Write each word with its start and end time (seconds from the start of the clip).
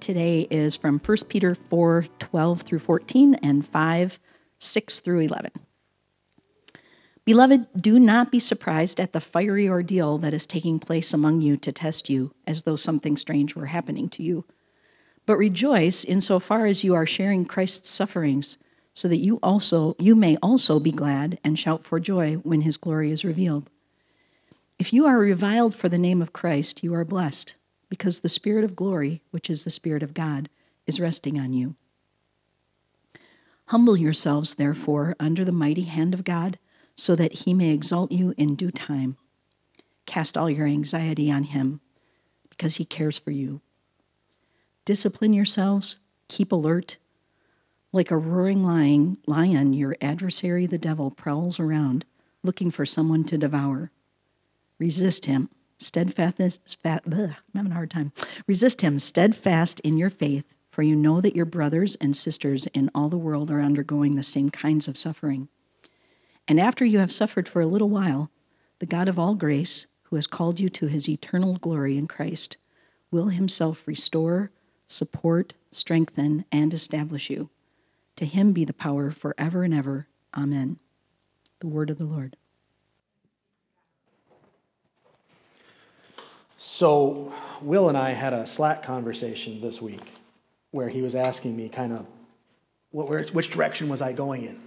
today 0.00 0.46
is 0.50 0.76
from 0.76 0.98
1 0.98 1.16
Peter 1.28 1.54
4 1.54 2.06
12 2.18 2.62
through 2.62 2.78
14 2.78 3.34
and 3.36 3.66
5 3.66 4.20
6 4.58 5.00
through 5.00 5.20
11. 5.20 5.50
Beloved, 7.26 7.66
do 7.76 7.98
not 7.98 8.30
be 8.30 8.38
surprised 8.38 9.00
at 9.00 9.12
the 9.12 9.20
fiery 9.20 9.68
ordeal 9.68 10.16
that 10.18 10.32
is 10.32 10.46
taking 10.46 10.78
place 10.78 11.12
among 11.12 11.40
you 11.40 11.56
to 11.56 11.72
test 11.72 12.08
you, 12.08 12.32
as 12.46 12.62
though 12.62 12.76
something 12.76 13.16
strange 13.16 13.56
were 13.56 13.66
happening 13.66 14.08
to 14.10 14.22
you. 14.22 14.44
But 15.26 15.36
rejoice 15.36 16.04
insofar 16.04 16.66
as 16.66 16.84
you 16.84 16.94
are 16.94 17.04
sharing 17.04 17.44
Christ's 17.44 17.90
sufferings, 17.90 18.58
so 18.94 19.08
that 19.08 19.16
you 19.16 19.40
also 19.42 19.96
you 19.98 20.14
may 20.14 20.36
also 20.36 20.78
be 20.78 20.92
glad 20.92 21.40
and 21.42 21.58
shout 21.58 21.82
for 21.82 21.98
joy 21.98 22.34
when 22.44 22.60
his 22.60 22.76
glory 22.76 23.10
is 23.10 23.24
revealed. 23.24 23.70
If 24.78 24.92
you 24.92 25.04
are 25.06 25.18
reviled 25.18 25.74
for 25.74 25.88
the 25.88 25.98
name 25.98 26.22
of 26.22 26.32
Christ, 26.32 26.84
you 26.84 26.94
are 26.94 27.04
blessed, 27.04 27.55
because 27.88 28.20
the 28.20 28.28
Spirit 28.28 28.64
of 28.64 28.76
glory, 28.76 29.22
which 29.30 29.48
is 29.48 29.64
the 29.64 29.70
Spirit 29.70 30.02
of 30.02 30.14
God, 30.14 30.48
is 30.86 31.00
resting 31.00 31.38
on 31.38 31.52
you. 31.52 31.76
Humble 33.68 33.96
yourselves, 33.96 34.54
therefore, 34.54 35.16
under 35.18 35.44
the 35.44 35.52
mighty 35.52 35.82
hand 35.82 36.14
of 36.14 36.24
God, 36.24 36.58
so 36.94 37.16
that 37.16 37.32
he 37.32 37.52
may 37.52 37.72
exalt 37.72 38.12
you 38.12 38.32
in 38.36 38.54
due 38.54 38.70
time. 38.70 39.16
Cast 40.06 40.36
all 40.36 40.48
your 40.48 40.66
anxiety 40.66 41.30
on 41.30 41.44
him, 41.44 41.80
because 42.48 42.76
he 42.76 42.84
cares 42.84 43.18
for 43.18 43.32
you. 43.32 43.60
Discipline 44.84 45.32
yourselves, 45.32 45.98
keep 46.28 46.52
alert. 46.52 46.96
Like 47.92 48.10
a 48.10 48.16
roaring 48.16 48.62
lion, 48.62 49.18
lion, 49.26 49.72
your 49.72 49.96
adversary 50.00 50.66
the 50.66 50.78
devil 50.78 51.10
prowls 51.10 51.58
around, 51.58 52.04
looking 52.42 52.70
for 52.70 52.86
someone 52.86 53.24
to 53.24 53.38
devour. 53.38 53.90
Resist 54.78 55.26
him, 55.26 55.48
steadfast. 55.78 56.80
Fat, 56.80 57.02
I'm 57.06 57.34
having 57.54 57.72
a 57.72 57.74
hard 57.74 57.90
time. 57.90 58.12
Resist 58.46 58.80
him, 58.80 58.98
steadfast 58.98 59.80
in 59.80 59.98
your 59.98 60.10
faith, 60.10 60.44
for 60.70 60.82
you 60.82 60.94
know 60.94 61.20
that 61.20 61.36
your 61.36 61.46
brothers 61.46 61.96
and 61.96 62.16
sisters 62.16 62.66
in 62.68 62.90
all 62.94 63.08
the 63.08 63.16
world 63.18 63.50
are 63.50 63.60
undergoing 63.60 64.14
the 64.14 64.22
same 64.22 64.50
kinds 64.50 64.88
of 64.88 64.98
suffering. 64.98 65.48
And 66.48 66.60
after 66.60 66.84
you 66.84 66.98
have 66.98 67.12
suffered 67.12 67.48
for 67.48 67.60
a 67.60 67.66
little 67.66 67.88
while, 67.88 68.30
the 68.78 68.86
God 68.86 69.08
of 69.08 69.18
all 69.18 69.34
grace, 69.34 69.86
who 70.04 70.16
has 70.16 70.26
called 70.26 70.60
you 70.60 70.68
to 70.68 70.86
his 70.86 71.08
eternal 71.08 71.56
glory 71.56 71.96
in 71.96 72.06
Christ, 72.06 72.56
will 73.10 73.28
himself 73.28 73.86
restore, 73.86 74.50
support, 74.86 75.54
strengthen, 75.70 76.44
and 76.52 76.72
establish 76.72 77.30
you. 77.30 77.50
To 78.16 78.26
him 78.26 78.52
be 78.52 78.64
the 78.64 78.72
power 78.72 79.10
forever 79.10 79.64
and 79.64 79.74
ever. 79.74 80.08
Amen. 80.36 80.78
The 81.60 81.68
word 81.68 81.90
of 81.90 81.98
the 81.98 82.04
Lord. 82.04 82.36
So, 86.68 87.32
Will 87.62 87.88
and 87.88 87.96
I 87.96 88.10
had 88.10 88.32
a 88.32 88.44
Slack 88.44 88.82
conversation 88.82 89.60
this 89.60 89.80
week 89.80 90.02
where 90.72 90.88
he 90.88 91.00
was 91.00 91.14
asking 91.14 91.56
me 91.56 91.68
kind 91.68 91.92
of 91.92 92.04
what, 92.90 93.08
where, 93.08 93.22
which 93.22 93.50
direction 93.50 93.88
was 93.88 94.02
I 94.02 94.12
going 94.12 94.42
in. 94.42 94.60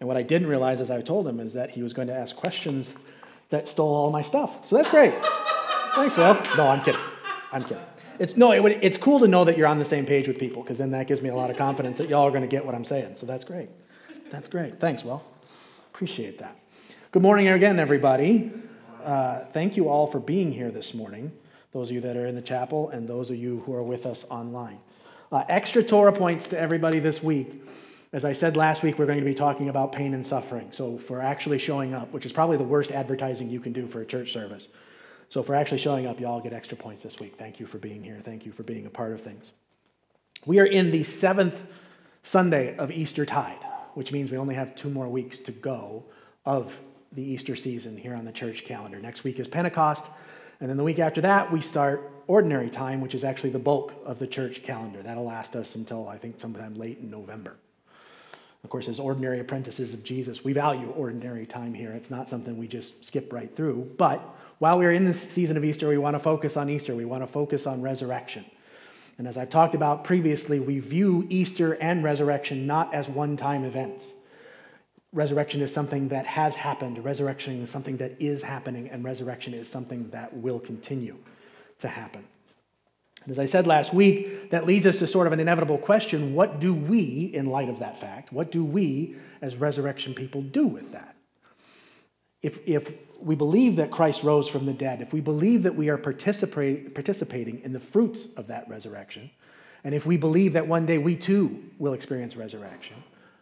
And 0.00 0.08
what 0.08 0.16
I 0.16 0.22
didn't 0.22 0.48
realize 0.48 0.80
as 0.80 0.90
I 0.90 1.02
told 1.02 1.28
him 1.28 1.38
is 1.38 1.52
that 1.52 1.72
he 1.72 1.82
was 1.82 1.92
going 1.92 2.08
to 2.08 2.14
ask 2.14 2.34
questions 2.34 2.96
that 3.50 3.68
stole 3.68 3.94
all 3.94 4.10
my 4.10 4.22
stuff. 4.22 4.66
So 4.66 4.74
that's 4.74 4.88
great. 4.88 5.12
Thanks, 5.94 6.16
Will. 6.16 6.40
No, 6.56 6.68
I'm 6.68 6.82
kidding. 6.82 7.00
I'm 7.52 7.62
kidding. 7.62 7.84
It's 8.18 8.38
no, 8.38 8.52
it, 8.52 8.78
it's 8.80 8.96
cool 8.96 9.20
to 9.20 9.28
know 9.28 9.44
that 9.44 9.58
you're 9.58 9.68
on 9.68 9.78
the 9.78 9.84
same 9.84 10.06
page 10.06 10.26
with 10.26 10.38
people 10.38 10.62
because 10.62 10.78
then 10.78 10.92
that 10.92 11.06
gives 11.06 11.20
me 11.20 11.28
a 11.28 11.36
lot 11.36 11.50
of 11.50 11.58
confidence 11.58 11.98
that 11.98 12.08
y'all 12.08 12.26
are 12.26 12.30
going 12.30 12.40
to 12.40 12.48
get 12.48 12.64
what 12.64 12.74
I'm 12.74 12.84
saying. 12.84 13.16
So 13.16 13.26
that's 13.26 13.44
great. 13.44 13.68
That's 14.30 14.48
great. 14.48 14.80
Thanks, 14.80 15.04
Will. 15.04 15.22
Appreciate 15.92 16.38
that. 16.38 16.56
Good 17.12 17.22
morning 17.22 17.48
again, 17.48 17.78
everybody. 17.78 18.50
Uh, 19.04 19.44
thank 19.46 19.76
you 19.76 19.88
all 19.88 20.06
for 20.06 20.20
being 20.20 20.52
here 20.52 20.70
this 20.70 20.94
morning, 20.94 21.32
those 21.72 21.88
of 21.88 21.94
you 21.94 22.00
that 22.00 22.16
are 22.16 22.26
in 22.26 22.34
the 22.34 22.42
chapel 22.42 22.88
and 22.90 23.08
those 23.08 23.30
of 23.30 23.36
you 23.36 23.60
who 23.60 23.74
are 23.74 23.82
with 23.82 24.06
us 24.06 24.24
online. 24.30 24.78
Uh, 25.30 25.44
extra 25.48 25.82
Torah 25.82 26.12
points 26.12 26.48
to 26.48 26.58
everybody 26.58 26.98
this 26.98 27.22
week. 27.22 27.62
As 28.12 28.24
I 28.24 28.32
said 28.32 28.56
last 28.56 28.82
week, 28.82 28.98
we're 28.98 29.06
going 29.06 29.18
to 29.18 29.24
be 29.24 29.34
talking 29.34 29.68
about 29.68 29.92
pain 29.92 30.14
and 30.14 30.26
suffering. 30.26 30.68
So, 30.72 30.96
for 30.96 31.20
actually 31.20 31.58
showing 31.58 31.92
up, 31.94 32.12
which 32.12 32.24
is 32.24 32.32
probably 32.32 32.56
the 32.56 32.64
worst 32.64 32.90
advertising 32.90 33.50
you 33.50 33.60
can 33.60 33.74
do 33.74 33.86
for 33.86 34.00
a 34.00 34.06
church 34.06 34.32
service. 34.32 34.68
So, 35.28 35.42
for 35.42 35.54
actually 35.54 35.78
showing 35.78 36.06
up, 36.06 36.18
you 36.18 36.26
all 36.26 36.40
get 36.40 36.54
extra 36.54 36.78
points 36.78 37.02
this 37.02 37.20
week. 37.20 37.36
Thank 37.36 37.60
you 37.60 37.66
for 37.66 37.76
being 37.76 38.02
here. 38.02 38.18
Thank 38.24 38.46
you 38.46 38.52
for 38.52 38.62
being 38.62 38.86
a 38.86 38.90
part 38.90 39.12
of 39.12 39.20
things. 39.20 39.52
We 40.46 40.58
are 40.58 40.64
in 40.64 40.90
the 40.90 41.02
seventh 41.02 41.62
Sunday 42.22 42.74
of 42.78 42.90
Easter 42.90 43.26
tide, 43.26 43.62
which 43.92 44.10
means 44.10 44.30
we 44.30 44.38
only 44.38 44.54
have 44.54 44.74
two 44.74 44.88
more 44.88 45.08
weeks 45.08 45.38
to 45.40 45.52
go 45.52 46.04
of 46.46 46.80
the 47.12 47.22
Easter 47.22 47.56
season 47.56 47.96
here 47.96 48.14
on 48.14 48.24
the 48.24 48.32
church 48.32 48.64
calendar. 48.64 48.98
Next 48.98 49.24
week 49.24 49.38
is 49.38 49.48
Pentecost, 49.48 50.06
and 50.60 50.68
then 50.68 50.76
the 50.76 50.84
week 50.84 50.98
after 50.98 51.20
that, 51.20 51.52
we 51.52 51.60
start 51.60 52.10
ordinary 52.26 52.68
time, 52.68 53.00
which 53.00 53.14
is 53.14 53.24
actually 53.24 53.50
the 53.50 53.58
bulk 53.58 53.94
of 54.04 54.18
the 54.18 54.26
church 54.26 54.62
calendar. 54.62 55.02
That'll 55.02 55.24
last 55.24 55.56
us 55.56 55.74
until 55.74 56.08
I 56.08 56.18
think 56.18 56.40
sometime 56.40 56.74
late 56.74 56.98
in 56.98 57.10
November. 57.10 57.56
Of 58.64 58.70
course, 58.70 58.88
as 58.88 58.98
ordinary 58.98 59.38
apprentices 59.38 59.94
of 59.94 60.02
Jesus, 60.02 60.44
we 60.44 60.52
value 60.52 60.90
ordinary 60.90 61.46
time 61.46 61.74
here. 61.74 61.92
It's 61.92 62.10
not 62.10 62.28
something 62.28 62.58
we 62.58 62.66
just 62.66 63.04
skip 63.04 63.32
right 63.32 63.54
through. 63.54 63.92
But 63.96 64.20
while 64.58 64.78
we're 64.78 64.92
in 64.92 65.04
this 65.04 65.20
season 65.20 65.56
of 65.56 65.64
Easter, 65.64 65.88
we 65.88 65.96
want 65.96 66.14
to 66.16 66.18
focus 66.18 66.56
on 66.56 66.68
Easter. 66.68 66.94
We 66.94 67.04
want 67.04 67.22
to 67.22 67.28
focus 67.28 67.66
on 67.66 67.80
resurrection. 67.80 68.44
And 69.16 69.28
as 69.28 69.38
I've 69.38 69.50
talked 69.50 69.74
about 69.74 70.04
previously, 70.04 70.58
we 70.58 70.80
view 70.80 71.26
Easter 71.30 71.74
and 71.74 72.02
resurrection 72.02 72.66
not 72.66 72.92
as 72.92 73.08
one 73.08 73.36
time 73.36 73.64
events. 73.64 74.06
Resurrection 75.12 75.62
is 75.62 75.72
something 75.72 76.08
that 76.08 76.26
has 76.26 76.54
happened, 76.54 77.02
resurrection 77.04 77.62
is 77.62 77.70
something 77.70 77.96
that 77.96 78.20
is 78.20 78.42
happening, 78.42 78.88
and 78.88 79.02
resurrection 79.04 79.54
is 79.54 79.68
something 79.68 80.10
that 80.10 80.36
will 80.36 80.60
continue 80.60 81.16
to 81.78 81.88
happen. 81.88 82.24
And 83.24 83.32
as 83.32 83.38
I 83.38 83.46
said 83.46 83.66
last 83.66 83.92
week, 83.92 84.50
that 84.50 84.66
leads 84.66 84.86
us 84.86 84.98
to 85.00 85.06
sort 85.06 85.26
of 85.26 85.32
an 85.32 85.40
inevitable 85.40 85.78
question 85.78 86.34
what 86.34 86.60
do 86.60 86.74
we, 86.74 87.30
in 87.34 87.46
light 87.46 87.68
of 87.68 87.78
that 87.80 88.00
fact, 88.00 88.32
what 88.32 88.52
do 88.52 88.64
we 88.64 89.16
as 89.40 89.56
resurrection 89.56 90.14
people 90.14 90.42
do 90.42 90.66
with 90.66 90.92
that? 90.92 91.16
If, 92.42 92.66
if 92.66 92.92
we 93.20 93.34
believe 93.34 93.76
that 93.76 93.90
Christ 93.90 94.22
rose 94.22 94.48
from 94.48 94.66
the 94.66 94.72
dead, 94.72 95.00
if 95.00 95.12
we 95.12 95.20
believe 95.20 95.64
that 95.64 95.74
we 95.74 95.88
are 95.88 95.98
participate, 95.98 96.94
participating 96.94 97.60
in 97.60 97.72
the 97.72 97.80
fruits 97.80 98.32
of 98.34 98.46
that 98.46 98.68
resurrection, 98.68 99.30
and 99.84 99.94
if 99.94 100.06
we 100.06 100.16
believe 100.16 100.52
that 100.52 100.68
one 100.68 100.86
day 100.86 100.98
we 100.98 101.16
too 101.16 101.64
will 101.78 101.94
experience 101.94 102.36
resurrection, 102.36 102.96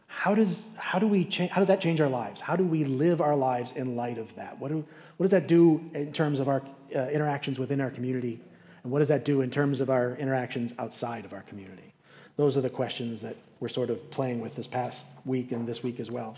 how 0.06 0.34
does, 0.34 0.64
how 0.76 0.98
do, 0.98 1.06
we 1.06 1.24
cha- 1.24 1.48
how 1.48 1.60
does 1.60 1.68
that 1.68 1.80
change 1.80 2.00
our 2.00 2.08
lives? 2.08 2.40
How 2.40 2.56
do 2.56 2.64
we 2.64 2.84
live 2.84 3.20
our 3.20 3.36
lives 3.36 3.72
in 3.72 3.96
light 3.96 4.18
of 4.18 4.34
that? 4.36 4.58
What, 4.58 4.70
do, 4.70 4.84
what 5.16 5.24
does 5.24 5.32
that 5.32 5.46
do 5.46 5.90
in 5.94 6.12
terms 6.12 6.40
of 6.40 6.48
our 6.48 6.62
uh, 6.94 7.08
interactions 7.08 7.58
within 7.58 7.80
our 7.80 7.90
community? 7.90 8.40
And 8.82 8.92
what 8.92 9.00
does 9.00 9.08
that 9.08 9.24
do 9.24 9.40
in 9.40 9.50
terms 9.50 9.80
of 9.80 9.90
our 9.90 10.14
interactions 10.16 10.72
outside 10.78 11.24
of 11.24 11.32
our 11.32 11.42
community? 11.42 11.92
Those 12.36 12.56
are 12.56 12.60
the 12.60 12.70
questions 12.70 13.22
that 13.22 13.36
we're 13.60 13.68
sort 13.68 13.90
of 13.90 14.10
playing 14.10 14.40
with 14.40 14.54
this 14.54 14.66
past 14.66 15.06
week 15.24 15.52
and 15.52 15.66
this 15.66 15.82
week 15.82 15.98
as 15.98 16.10
well. 16.10 16.36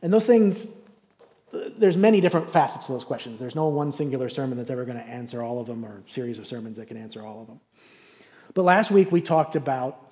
And 0.00 0.12
those 0.12 0.24
things, 0.24 0.66
there's 1.52 1.96
many 1.96 2.20
different 2.20 2.50
facets 2.50 2.86
to 2.86 2.92
those 2.92 3.04
questions. 3.04 3.40
There's 3.40 3.54
no 3.54 3.66
one 3.68 3.92
singular 3.92 4.28
sermon 4.28 4.58
that's 4.58 4.70
ever 4.70 4.84
going 4.84 4.98
to 4.98 5.04
answer 5.04 5.42
all 5.42 5.60
of 5.60 5.66
them 5.66 5.84
or 5.84 6.02
series 6.06 6.38
of 6.38 6.46
sermons 6.46 6.76
that 6.78 6.86
can 6.86 6.96
answer 6.96 7.22
all 7.22 7.42
of 7.42 7.46
them. 7.48 7.60
But 8.54 8.62
last 8.62 8.90
week 8.90 9.10
we 9.10 9.20
talked 9.20 9.56
about 9.56 10.11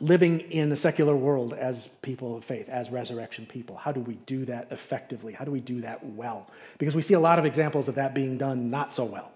living 0.00 0.40
in 0.40 0.72
a 0.72 0.76
secular 0.76 1.14
world 1.14 1.52
as 1.54 1.88
people 2.02 2.36
of 2.36 2.44
faith, 2.44 2.68
as 2.68 2.90
resurrection 2.90 3.46
people. 3.46 3.76
How 3.76 3.92
do 3.92 4.00
we 4.00 4.14
do 4.26 4.44
that 4.46 4.68
effectively? 4.70 5.32
How 5.32 5.44
do 5.44 5.50
we 5.50 5.60
do 5.60 5.80
that 5.82 6.04
well? 6.04 6.50
Because 6.78 6.96
we 6.96 7.02
see 7.02 7.14
a 7.14 7.20
lot 7.20 7.38
of 7.38 7.44
examples 7.44 7.88
of 7.88 7.94
that 7.94 8.14
being 8.14 8.36
done 8.36 8.70
not 8.70 8.92
so 8.92 9.04
well. 9.04 9.32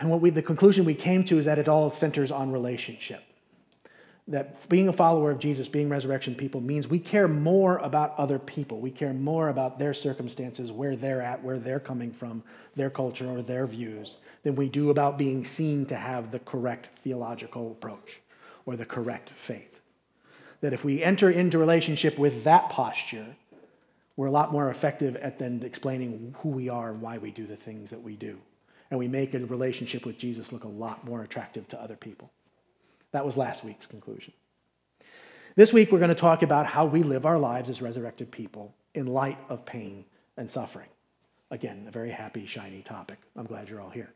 And 0.00 0.10
what 0.10 0.20
we, 0.20 0.30
the 0.30 0.42
conclusion 0.42 0.84
we 0.84 0.94
came 0.94 1.22
to 1.24 1.38
is 1.38 1.44
that 1.44 1.58
it 1.58 1.68
all 1.68 1.90
centers 1.90 2.30
on 2.30 2.50
relationship. 2.50 3.22
That 4.28 4.68
being 4.68 4.88
a 4.88 4.92
follower 4.92 5.30
of 5.32 5.38
Jesus, 5.38 5.68
being 5.68 5.88
resurrection 5.88 6.34
people, 6.34 6.60
means 6.60 6.88
we 6.88 7.00
care 7.00 7.28
more 7.28 7.76
about 7.78 8.14
other 8.16 8.38
people. 8.38 8.80
We 8.80 8.92
care 8.92 9.12
more 9.12 9.48
about 9.48 9.78
their 9.78 9.92
circumstances, 9.92 10.72
where 10.72 10.96
they're 10.96 11.20
at, 11.20 11.42
where 11.42 11.58
they're 11.58 11.80
coming 11.80 12.12
from, 12.12 12.42
their 12.74 12.88
culture 12.88 13.28
or 13.28 13.42
their 13.42 13.66
views, 13.66 14.16
than 14.44 14.54
we 14.54 14.68
do 14.68 14.90
about 14.90 15.18
being 15.18 15.44
seen 15.44 15.84
to 15.86 15.96
have 15.96 16.30
the 16.30 16.38
correct 16.38 16.88
theological 17.02 17.72
approach 17.72 18.21
or 18.66 18.76
the 18.76 18.86
correct 18.86 19.30
faith. 19.30 19.80
That 20.60 20.72
if 20.72 20.84
we 20.84 21.02
enter 21.02 21.30
into 21.30 21.58
relationship 21.58 22.18
with 22.18 22.44
that 22.44 22.68
posture, 22.68 23.36
we're 24.16 24.26
a 24.26 24.32
lot 24.32 24.52
more 24.52 24.70
effective 24.70 25.16
at 25.16 25.38
then 25.38 25.62
explaining 25.64 26.34
who 26.38 26.50
we 26.50 26.68
are 26.68 26.90
and 26.90 27.00
why 27.00 27.18
we 27.18 27.30
do 27.30 27.46
the 27.46 27.56
things 27.56 27.90
that 27.90 28.02
we 28.02 28.16
do. 28.16 28.38
And 28.90 28.98
we 28.98 29.08
make 29.08 29.34
a 29.34 29.38
relationship 29.38 30.04
with 30.04 30.18
Jesus 30.18 30.52
look 30.52 30.64
a 30.64 30.68
lot 30.68 31.04
more 31.04 31.22
attractive 31.22 31.66
to 31.68 31.80
other 31.80 31.96
people. 31.96 32.30
That 33.12 33.24
was 33.24 33.36
last 33.36 33.64
week's 33.64 33.86
conclusion. 33.86 34.32
This 35.54 35.72
week, 35.72 35.92
we're 35.92 35.98
going 35.98 36.08
to 36.08 36.14
talk 36.14 36.42
about 36.42 36.66
how 36.66 36.86
we 36.86 37.02
live 37.02 37.26
our 37.26 37.38
lives 37.38 37.68
as 37.68 37.82
resurrected 37.82 38.30
people 38.30 38.74
in 38.94 39.06
light 39.06 39.38
of 39.48 39.66
pain 39.66 40.04
and 40.36 40.50
suffering. 40.50 40.88
Again, 41.50 41.84
a 41.86 41.90
very 41.90 42.10
happy, 42.10 42.46
shiny 42.46 42.80
topic. 42.82 43.18
I'm 43.36 43.44
glad 43.44 43.68
you're 43.68 43.80
all 43.80 43.90
here. 43.90 44.12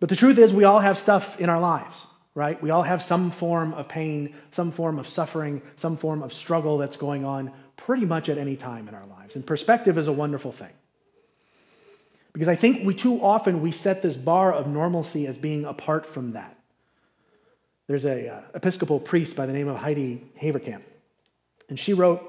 But 0.00 0.08
the 0.08 0.16
truth 0.16 0.38
is, 0.38 0.52
we 0.54 0.64
all 0.64 0.80
have 0.80 0.98
stuff 0.98 1.38
in 1.40 1.48
our 1.48 1.60
lives, 1.60 2.06
right? 2.36 2.62
We 2.62 2.68
all 2.68 2.82
have 2.82 3.02
some 3.02 3.30
form 3.30 3.72
of 3.72 3.88
pain, 3.88 4.34
some 4.50 4.70
form 4.70 4.98
of 4.98 5.08
suffering, 5.08 5.62
some 5.76 5.96
form 5.96 6.22
of 6.22 6.34
struggle 6.34 6.76
that's 6.76 6.98
going 6.98 7.24
on 7.24 7.50
pretty 7.78 8.04
much 8.04 8.28
at 8.28 8.36
any 8.36 8.56
time 8.56 8.88
in 8.88 8.94
our 8.94 9.06
lives. 9.06 9.36
And 9.36 9.44
perspective 9.44 9.96
is 9.96 10.06
a 10.06 10.12
wonderful 10.12 10.52
thing. 10.52 10.72
Because 12.34 12.48
I 12.48 12.54
think 12.54 12.84
we 12.84 12.94
too 12.94 13.24
often 13.24 13.62
we 13.62 13.72
set 13.72 14.02
this 14.02 14.18
bar 14.18 14.52
of 14.52 14.66
normalcy 14.66 15.26
as 15.26 15.38
being 15.38 15.64
apart 15.64 16.04
from 16.04 16.32
that. 16.32 16.54
There's 17.86 18.04
a 18.04 18.28
uh, 18.28 18.40
Episcopal 18.54 19.00
priest 19.00 19.34
by 19.34 19.46
the 19.46 19.54
name 19.54 19.68
of 19.68 19.78
Heidi 19.78 20.22
Haverkamp, 20.38 20.82
and 21.70 21.78
she 21.78 21.94
wrote, 21.94 22.20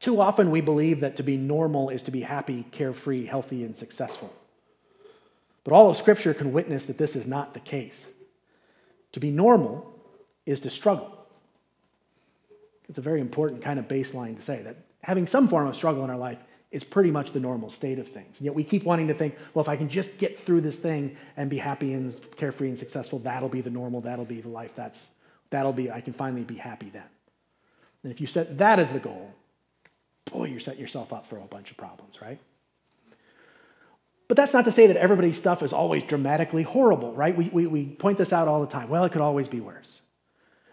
"Too 0.00 0.20
often 0.20 0.50
we 0.50 0.62
believe 0.62 1.00
that 1.00 1.16
to 1.16 1.22
be 1.22 1.36
normal 1.36 1.90
is 1.90 2.02
to 2.04 2.10
be 2.10 2.22
happy, 2.22 2.64
carefree, 2.70 3.26
healthy, 3.26 3.64
and 3.64 3.76
successful. 3.76 4.32
But 5.64 5.74
all 5.74 5.90
of 5.90 5.98
Scripture 5.98 6.32
can 6.32 6.52
witness 6.52 6.86
that 6.86 6.96
this 6.96 7.14
is 7.14 7.26
not 7.26 7.52
the 7.52 7.60
case. 7.60 8.06
To 9.12 9.20
be 9.20 9.30
normal 9.30 9.92
is 10.46 10.60
to 10.60 10.70
struggle. 10.70 11.14
It's 12.88 12.98
a 12.98 13.02
very 13.02 13.20
important 13.20 13.62
kind 13.62 13.78
of 13.78 13.88
baseline 13.88 14.36
to 14.36 14.42
say 14.42 14.62
that 14.62 14.76
having 15.02 15.26
some 15.26 15.48
form 15.48 15.66
of 15.66 15.76
struggle 15.76 16.04
in 16.04 16.10
our 16.10 16.16
life 16.16 16.42
is 16.70 16.84
pretty 16.84 17.10
much 17.10 17.32
the 17.32 17.40
normal 17.40 17.70
state 17.70 17.98
of 17.98 18.08
things. 18.08 18.38
And 18.38 18.44
yet 18.44 18.54
we 18.54 18.62
keep 18.64 18.84
wanting 18.84 19.08
to 19.08 19.14
think, 19.14 19.36
well, 19.54 19.62
if 19.62 19.68
I 19.68 19.76
can 19.76 19.88
just 19.88 20.18
get 20.18 20.38
through 20.38 20.60
this 20.60 20.78
thing 20.78 21.16
and 21.36 21.48
be 21.48 21.58
happy 21.58 21.94
and 21.94 22.14
carefree 22.36 22.68
and 22.68 22.78
successful, 22.78 23.18
that'll 23.20 23.48
be 23.48 23.62
the 23.62 23.70
normal, 23.70 24.02
that'll 24.02 24.26
be 24.26 24.40
the 24.40 24.50
life, 24.50 24.74
that's, 24.74 25.08
that'll 25.50 25.72
be, 25.72 25.90
I 25.90 26.00
can 26.00 26.12
finally 26.12 26.44
be 26.44 26.56
happy 26.56 26.90
then. 26.90 27.04
And 28.02 28.12
if 28.12 28.20
you 28.20 28.26
set 28.26 28.58
that 28.58 28.78
as 28.78 28.92
the 28.92 28.98
goal, 28.98 29.34
boy, 30.26 30.44
you're 30.44 30.60
setting 30.60 30.80
yourself 30.80 31.12
up 31.12 31.26
for 31.26 31.38
a 31.38 31.42
bunch 31.42 31.70
of 31.70 31.78
problems, 31.78 32.20
right? 32.20 32.38
But 34.28 34.36
that's 34.36 34.52
not 34.52 34.66
to 34.66 34.72
say 34.72 34.86
that 34.86 34.96
everybody's 34.98 35.38
stuff 35.38 35.62
is 35.62 35.72
always 35.72 36.02
dramatically 36.02 36.62
horrible, 36.62 37.14
right? 37.14 37.34
We, 37.34 37.48
we, 37.48 37.66
we 37.66 37.86
point 37.86 38.18
this 38.18 38.32
out 38.32 38.46
all 38.46 38.60
the 38.60 38.66
time. 38.66 38.90
Well, 38.90 39.04
it 39.04 39.12
could 39.12 39.22
always 39.22 39.48
be 39.48 39.60
worse. 39.60 40.02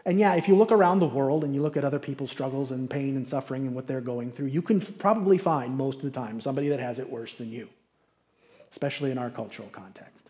And 0.05 0.19
yeah, 0.19 0.35
if 0.35 0.47
you 0.47 0.55
look 0.55 0.71
around 0.71 0.99
the 0.99 1.07
world 1.07 1.43
and 1.43 1.55
you 1.55 1.61
look 1.61 1.77
at 1.77 1.85
other 1.85 1.97
people's 1.97 2.29
struggles 2.29 2.69
and 2.71 2.89
pain 2.89 3.15
and 3.15 3.27
suffering 3.27 3.65
and 3.65 3.73
what 3.73 3.87
they're 3.87 4.01
going 4.01 4.31
through, 4.31 4.47
you 4.47 4.61
can 4.61 4.79
probably 4.81 5.37
find 5.37 5.75
most 5.75 5.97
of 5.97 6.03
the 6.03 6.11
time 6.11 6.41
somebody 6.41 6.67
that 6.69 6.79
has 6.79 6.99
it 6.99 7.09
worse 7.09 7.35
than 7.35 7.51
you, 7.51 7.69
especially 8.71 9.09
in 9.09 9.17
our 9.17 9.29
cultural 9.29 9.69
context. 9.69 10.29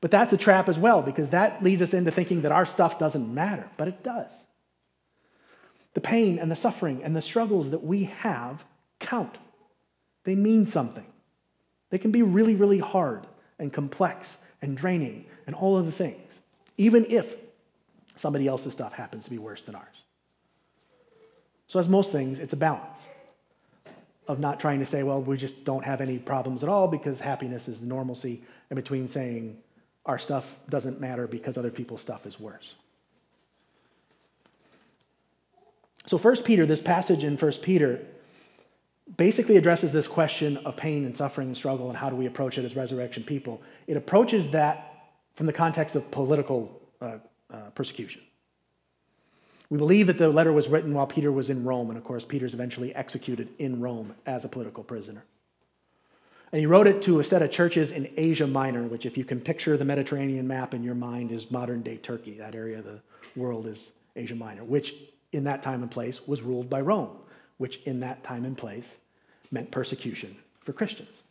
But 0.00 0.10
that's 0.10 0.32
a 0.32 0.38
trap 0.38 0.68
as 0.68 0.78
well 0.78 1.02
because 1.02 1.30
that 1.30 1.62
leads 1.62 1.82
us 1.82 1.92
into 1.92 2.10
thinking 2.10 2.42
that 2.42 2.52
our 2.52 2.66
stuff 2.66 2.98
doesn't 2.98 3.34
matter, 3.34 3.68
but 3.76 3.88
it 3.88 4.02
does. 4.02 4.32
The 5.94 6.00
pain 6.00 6.38
and 6.38 6.50
the 6.50 6.56
suffering 6.56 7.02
and 7.02 7.16
the 7.16 7.22
struggles 7.22 7.70
that 7.70 7.82
we 7.82 8.04
have 8.04 8.64
count, 9.00 9.38
they 10.24 10.34
mean 10.34 10.66
something. 10.66 11.06
They 11.94 11.98
can 11.98 12.10
be 12.10 12.22
really, 12.22 12.56
really 12.56 12.80
hard 12.80 13.24
and 13.56 13.72
complex 13.72 14.36
and 14.60 14.76
draining 14.76 15.26
and 15.46 15.54
all 15.54 15.76
of 15.76 15.86
the 15.86 15.92
things, 15.92 16.40
even 16.76 17.06
if 17.08 17.36
somebody 18.16 18.48
else's 18.48 18.72
stuff 18.72 18.94
happens 18.94 19.22
to 19.26 19.30
be 19.30 19.38
worse 19.38 19.62
than 19.62 19.76
ours. 19.76 20.02
So, 21.68 21.78
as 21.78 21.88
most 21.88 22.10
things, 22.10 22.40
it's 22.40 22.52
a 22.52 22.56
balance 22.56 22.98
of 24.26 24.40
not 24.40 24.58
trying 24.58 24.80
to 24.80 24.86
say, 24.86 25.04
well, 25.04 25.22
we 25.22 25.36
just 25.36 25.64
don't 25.64 25.84
have 25.84 26.00
any 26.00 26.18
problems 26.18 26.64
at 26.64 26.68
all 26.68 26.88
because 26.88 27.20
happiness 27.20 27.68
is 27.68 27.78
the 27.78 27.86
normalcy, 27.86 28.42
and 28.70 28.76
between 28.76 29.06
saying 29.06 29.56
our 30.04 30.18
stuff 30.18 30.58
doesn't 30.68 31.00
matter 31.00 31.28
because 31.28 31.56
other 31.56 31.70
people's 31.70 32.00
stuff 32.00 32.26
is 32.26 32.40
worse. 32.40 32.74
So, 36.06 36.18
First 36.18 36.44
Peter, 36.44 36.66
this 36.66 36.80
passage 36.80 37.22
in 37.22 37.36
First 37.36 37.62
Peter, 37.62 38.04
basically 39.16 39.56
addresses 39.56 39.92
this 39.92 40.08
question 40.08 40.56
of 40.58 40.76
pain 40.76 41.04
and 41.04 41.16
suffering 41.16 41.48
and 41.48 41.56
struggle 41.56 41.88
and 41.88 41.98
how 41.98 42.10
do 42.10 42.16
we 42.16 42.26
approach 42.26 42.58
it 42.58 42.64
as 42.64 42.74
resurrection 42.74 43.22
people. 43.22 43.62
It 43.86 43.96
approaches 43.96 44.50
that 44.50 45.12
from 45.34 45.46
the 45.46 45.52
context 45.52 45.94
of 45.94 46.10
political 46.10 46.80
uh, 47.00 47.18
uh, 47.52 47.56
persecution. 47.74 48.22
We 49.70 49.78
believe 49.78 50.06
that 50.06 50.18
the 50.18 50.28
letter 50.28 50.52
was 50.52 50.68
written 50.68 50.94
while 50.94 51.06
Peter 51.06 51.32
was 51.32 51.50
in 51.50 51.64
Rome, 51.64 51.88
and 51.88 51.98
of 51.98 52.04
course, 52.04 52.24
Peter's 52.24 52.54
eventually 52.54 52.94
executed 52.94 53.48
in 53.58 53.80
Rome 53.80 54.14
as 54.26 54.44
a 54.44 54.48
political 54.48 54.84
prisoner. 54.84 55.24
And 56.52 56.60
he 56.60 56.66
wrote 56.66 56.86
it 56.86 57.02
to 57.02 57.18
a 57.18 57.24
set 57.24 57.42
of 57.42 57.50
churches 57.50 57.90
in 57.90 58.08
Asia 58.16 58.46
Minor, 58.46 58.84
which, 58.84 59.06
if 59.06 59.18
you 59.18 59.24
can 59.24 59.40
picture 59.40 59.76
the 59.76 59.84
Mediterranean 59.84 60.46
map 60.46 60.74
in 60.74 60.84
your 60.84 60.94
mind, 60.94 61.32
is 61.32 61.50
modern 61.50 61.82
day 61.82 61.96
Turkey. 61.96 62.38
That 62.38 62.54
area 62.54 62.78
of 62.78 62.84
the 62.84 63.00
world 63.34 63.66
is 63.66 63.90
Asia 64.14 64.36
Minor, 64.36 64.62
which 64.62 64.94
in 65.32 65.44
that 65.44 65.62
time 65.62 65.82
and 65.82 65.90
place 65.90 66.28
was 66.28 66.42
ruled 66.42 66.70
by 66.70 66.80
Rome, 66.80 67.10
which 67.58 67.78
in 67.84 68.00
that 68.00 68.24
time 68.24 68.44
and 68.44 68.56
place 68.56 68.96
meant 69.50 69.70
persecution 69.70 70.36
for 70.60 70.72
Christians. 70.72 71.22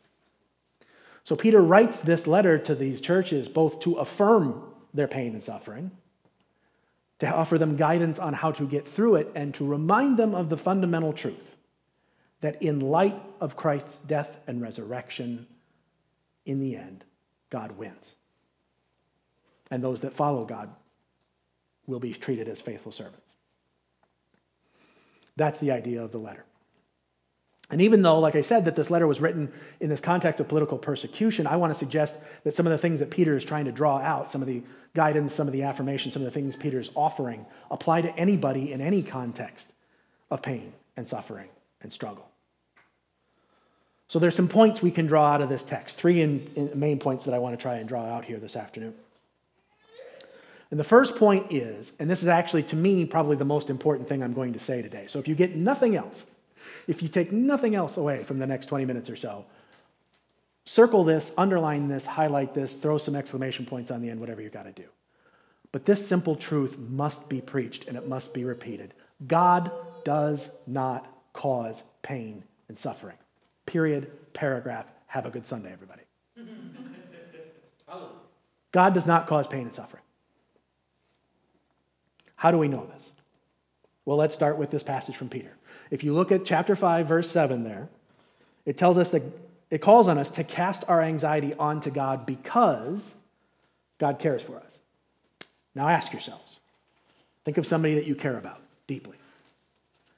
So 1.23 1.35
Peter 1.35 1.61
writes 1.61 1.97
this 1.97 2.27
letter 2.27 2.57
to 2.59 2.75
these 2.75 3.01
churches 3.01 3.47
both 3.47 3.79
to 3.81 3.95
affirm 3.95 4.63
their 4.93 5.07
pain 5.07 5.33
and 5.33 5.43
suffering 5.43 5.91
to 7.19 7.33
offer 7.33 7.57
them 7.57 7.77
guidance 7.77 8.19
on 8.19 8.33
how 8.33 8.51
to 8.51 8.67
get 8.67 8.85
through 8.87 9.15
it, 9.15 9.31
and 9.33 9.53
to 9.53 9.65
remind 9.65 10.17
them 10.17 10.35
of 10.35 10.49
the 10.49 10.57
fundamental 10.57 11.13
truth 11.13 11.55
that 12.41 12.61
in 12.61 12.81
light 12.81 13.19
of 13.39 13.55
Christ's 13.55 13.99
death 13.99 14.37
and 14.47 14.61
resurrection, 14.61 15.47
in 16.45 16.59
the 16.59 16.75
end, 16.75 17.05
God 17.49 17.77
wins. 17.77 18.15
And 19.71 19.81
those 19.81 20.01
that 20.01 20.13
follow 20.13 20.43
God 20.43 20.69
will 21.87 22.01
be 22.01 22.13
treated 22.13 22.49
as 22.49 22.59
faithful 22.59 22.91
servants. 22.91 23.32
That's 25.35 25.59
the 25.59 25.71
idea 25.71 26.03
of 26.03 26.11
the 26.11 26.17
letter. 26.17 26.45
And 27.69 27.81
even 27.81 28.01
though, 28.03 28.19
like 28.19 28.35
I 28.35 28.41
said, 28.41 28.65
that 28.65 28.75
this 28.75 28.91
letter 28.91 29.07
was 29.07 29.19
written 29.19 29.51
in 29.79 29.89
this 29.89 29.99
context 29.99 30.39
of 30.39 30.47
political 30.47 30.77
persecution, 30.77 31.47
I 31.47 31.55
want 31.55 31.73
to 31.73 31.79
suggest 31.79 32.17
that 32.43 32.53
some 32.53 32.67
of 32.67 32.71
the 32.71 32.77
things 32.77 32.99
that 32.99 33.09
Peter 33.09 33.35
is 33.35 33.43
trying 33.43 33.65
to 33.65 33.71
draw 33.71 33.97
out, 33.97 34.29
some 34.29 34.41
of 34.41 34.47
the 34.47 34.61
guidance, 34.93 35.33
some 35.33 35.47
of 35.47 35.53
the 35.53 35.63
affirmation, 35.63 36.11
some 36.11 36.21
of 36.21 36.25
the 36.25 36.31
things 36.31 36.55
Peter's 36.55 36.91
offering 36.93 37.45
apply 37.71 38.01
to 38.01 38.15
anybody 38.15 38.71
in 38.71 38.79
any 38.79 39.01
context 39.01 39.73
of 40.29 40.41
pain 40.41 40.73
and 40.95 41.07
suffering 41.07 41.47
and 41.81 41.91
struggle. 41.91 42.29
So 44.07 44.19
there's 44.19 44.35
some 44.35 44.49
points 44.49 44.83
we 44.83 44.91
can 44.91 45.07
draw 45.07 45.25
out 45.25 45.41
of 45.41 45.49
this 45.49 45.63
text, 45.63 45.95
three 45.95 46.21
in, 46.21 46.47
in 46.55 46.79
main 46.79 46.99
points 46.99 47.23
that 47.23 47.33
I 47.33 47.39
want 47.39 47.57
to 47.57 47.61
try 47.61 47.77
and 47.77 47.89
draw 47.89 48.05
out 48.05 48.25
here 48.25 48.37
this 48.37 48.55
afternoon. 48.55 48.93
And 50.73 50.79
the 50.79 50.83
first 50.83 51.17
point 51.17 51.53
is, 51.53 51.91
and 51.99 52.09
this 52.09 52.23
is 52.23 52.27
actually 52.27 52.63
to 52.63 52.75
me 52.75 53.05
probably 53.05 53.35
the 53.35 53.45
most 53.45 53.69
important 53.69 54.09
thing 54.09 54.23
I'm 54.23 54.33
going 54.33 54.53
to 54.53 54.59
say 54.59 54.81
today. 54.81 55.05
So 55.05 55.19
if 55.19 55.27
you 55.27 55.35
get 55.35 55.55
nothing 55.55 55.95
else, 55.95 56.25
if 56.87 57.03
you 57.03 57.09
take 57.09 57.31
nothing 57.31 57.75
else 57.75 57.95
away 57.95 58.23
from 58.23 58.39
the 58.39 58.47
next 58.47 58.65
20 58.65 58.85
minutes 58.85 59.07
or 59.07 59.15
so, 59.15 59.45
Circle 60.65 61.03
this, 61.03 61.33
underline 61.37 61.89
this, 61.89 62.05
highlight 62.05 62.53
this, 62.53 62.73
throw 62.73 62.97
some 62.97 63.15
exclamation 63.15 63.65
points 63.65 63.91
on 63.91 64.01
the 64.01 64.09
end, 64.09 64.19
whatever 64.19 64.41
you've 64.41 64.53
got 64.53 64.63
to 64.63 64.71
do. 64.71 64.85
But 65.71 65.85
this 65.85 66.07
simple 66.07 66.35
truth 66.35 66.77
must 66.77 67.27
be 67.27 67.41
preached 67.41 67.87
and 67.87 67.97
it 67.97 68.07
must 68.07 68.33
be 68.33 68.45
repeated. 68.45 68.93
God 69.27 69.71
does 70.03 70.49
not 70.67 71.07
cause 71.33 71.83
pain 72.01 72.43
and 72.69 72.77
suffering. 72.77 73.17
Period, 73.65 74.09
paragraph. 74.33 74.85
Have 75.07 75.25
a 75.25 75.29
good 75.29 75.45
Sunday, 75.45 75.73
everybody. 75.73 76.03
God 78.71 78.93
does 78.93 79.05
not 79.05 79.27
cause 79.27 79.47
pain 79.47 79.63
and 79.63 79.75
suffering. 79.75 80.02
How 82.43 82.51
do 82.51 82.57
we 82.57 82.67
know 82.67 82.85
this? 82.93 83.09
Well, 84.03 84.17
let's 84.17 84.35
start 84.35 84.57
with 84.57 84.69
this 84.69 84.83
passage 84.83 85.15
from 85.15 85.29
Peter. 85.29 85.55
If 85.89 86.03
you 86.03 86.13
look 86.13 86.29
at 86.29 86.43
chapter 86.43 86.75
5, 86.75 87.07
verse 87.07 87.31
7 87.31 87.63
there, 87.63 87.87
it 88.65 88.75
tells 88.75 88.97
us 88.97 89.11
that 89.11 89.23
it 89.69 89.77
calls 89.77 90.09
on 90.09 90.17
us 90.17 90.29
to 90.31 90.43
cast 90.43 90.83
our 90.89 91.01
anxiety 91.01 91.53
onto 91.53 91.89
God 91.89 92.25
because 92.25 93.13
God 93.97 94.19
cares 94.19 94.41
for 94.41 94.57
us. 94.57 94.77
Now 95.73 95.87
ask 95.87 96.11
yourselves 96.11 96.59
think 97.45 97.57
of 97.57 97.65
somebody 97.65 97.95
that 97.95 98.07
you 98.07 98.13
care 98.13 98.37
about 98.37 98.61
deeply. 98.87 99.15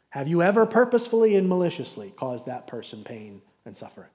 Have 0.09 0.27
you 0.27 0.41
ever 0.41 0.65
purposefully 0.65 1.35
and 1.35 1.47
maliciously 1.47 2.11
caused 2.17 2.47
that 2.47 2.65
person 2.65 3.03
pain 3.03 3.43
and 3.67 3.77
suffering? 3.77 4.09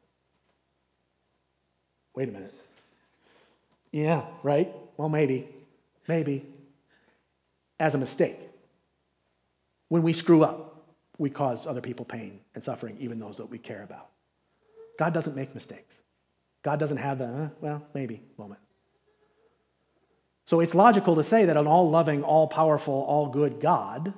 wait 2.16 2.28
a 2.28 2.32
minute. 2.32 2.54
Yeah, 3.92 4.24
right? 4.42 4.74
Well, 4.96 5.08
maybe. 5.08 5.48
Maybe. 6.08 6.44
As 7.80 7.94
a 7.94 7.98
mistake. 7.98 8.38
When 9.88 10.02
we 10.02 10.12
screw 10.12 10.44
up, 10.44 10.84
we 11.18 11.30
cause 11.30 11.66
other 11.66 11.80
people 11.80 12.04
pain 12.04 12.40
and 12.54 12.62
suffering, 12.62 12.96
even 13.00 13.18
those 13.18 13.38
that 13.38 13.46
we 13.46 13.58
care 13.58 13.82
about. 13.82 14.08
God 14.98 15.12
doesn't 15.12 15.34
make 15.34 15.54
mistakes. 15.54 15.96
God 16.62 16.78
doesn't 16.78 16.98
have 16.98 17.18
the, 17.18 17.24
uh, 17.26 17.48
well, 17.60 17.82
maybe 17.94 18.22
moment. 18.38 18.60
So 20.44 20.60
it's 20.60 20.74
logical 20.74 21.14
to 21.16 21.24
say 21.24 21.44
that 21.44 21.56
an 21.56 21.66
all 21.66 21.90
loving, 21.90 22.22
all 22.22 22.48
powerful, 22.48 22.94
all 22.94 23.28
good 23.28 23.60
God 23.60 24.12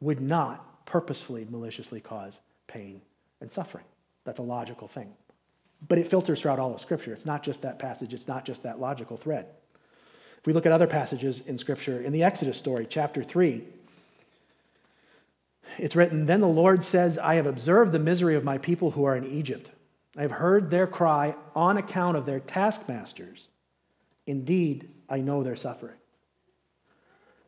would 0.00 0.20
not 0.20 0.86
purposefully, 0.86 1.46
maliciously 1.48 2.00
cause 2.00 2.40
pain 2.66 3.00
and 3.40 3.50
suffering. 3.50 3.84
That's 4.24 4.38
a 4.38 4.42
logical 4.42 4.88
thing. 4.88 5.14
But 5.86 5.98
it 5.98 6.08
filters 6.08 6.40
throughout 6.40 6.58
all 6.58 6.74
of 6.74 6.80
Scripture. 6.80 7.12
It's 7.12 7.26
not 7.26 7.42
just 7.42 7.62
that 7.62 7.78
passage, 7.78 8.12
it's 8.12 8.28
not 8.28 8.44
just 8.44 8.62
that 8.62 8.80
logical 8.80 9.16
thread. 9.16 9.46
If 10.44 10.48
we 10.48 10.52
look 10.52 10.66
at 10.66 10.72
other 10.72 10.86
passages 10.86 11.40
in 11.46 11.56
Scripture, 11.56 11.98
in 11.98 12.12
the 12.12 12.22
Exodus 12.22 12.58
story, 12.58 12.86
chapter 12.86 13.24
3, 13.24 13.64
it's 15.78 15.96
written 15.96 16.26
Then 16.26 16.42
the 16.42 16.46
Lord 16.46 16.84
says, 16.84 17.16
I 17.16 17.36
have 17.36 17.46
observed 17.46 17.92
the 17.92 17.98
misery 17.98 18.36
of 18.36 18.44
my 18.44 18.58
people 18.58 18.90
who 18.90 19.04
are 19.04 19.16
in 19.16 19.24
Egypt. 19.24 19.70
I 20.14 20.20
have 20.20 20.32
heard 20.32 20.68
their 20.68 20.86
cry 20.86 21.34
on 21.56 21.78
account 21.78 22.18
of 22.18 22.26
their 22.26 22.40
taskmasters. 22.40 23.48
Indeed, 24.26 24.90
I 25.08 25.22
know 25.22 25.42
their 25.42 25.56
suffering. 25.56 25.96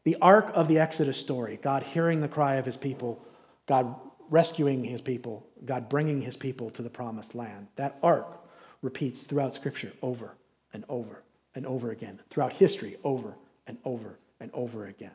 The 0.05 0.17
arc 0.23 0.51
of 0.55 0.67
the 0.67 0.79
Exodus 0.79 1.19
story, 1.19 1.59
God 1.61 1.83
hearing 1.83 2.23
the 2.23 2.29
cry 2.29 2.55
of 2.55 2.65
his 2.65 2.79
people, 2.79 3.23
God 3.67 3.95
rescuing 4.31 4.85
his 4.85 5.03
people, 5.03 5.47
God 5.67 5.91
bringing 5.91 6.23
his 6.23 6.35
people 6.35 6.71
to 6.71 6.81
the 6.81 6.89
promised 6.89 7.35
land. 7.35 7.67
That 7.77 7.99
arc 8.03 8.39
repeats 8.81 9.21
throughout 9.21 9.53
Scripture 9.53 9.93
over 10.01 10.33
and 10.73 10.83
over 10.89 11.25
and 11.57 11.67
over 11.67 11.91
again, 11.91 12.21
throughout 12.31 12.53
history, 12.53 12.97
over 13.03 13.35
and 13.67 13.79
over 13.85 14.19
and 14.39 14.51
over 14.53 14.87
again. 14.87 15.11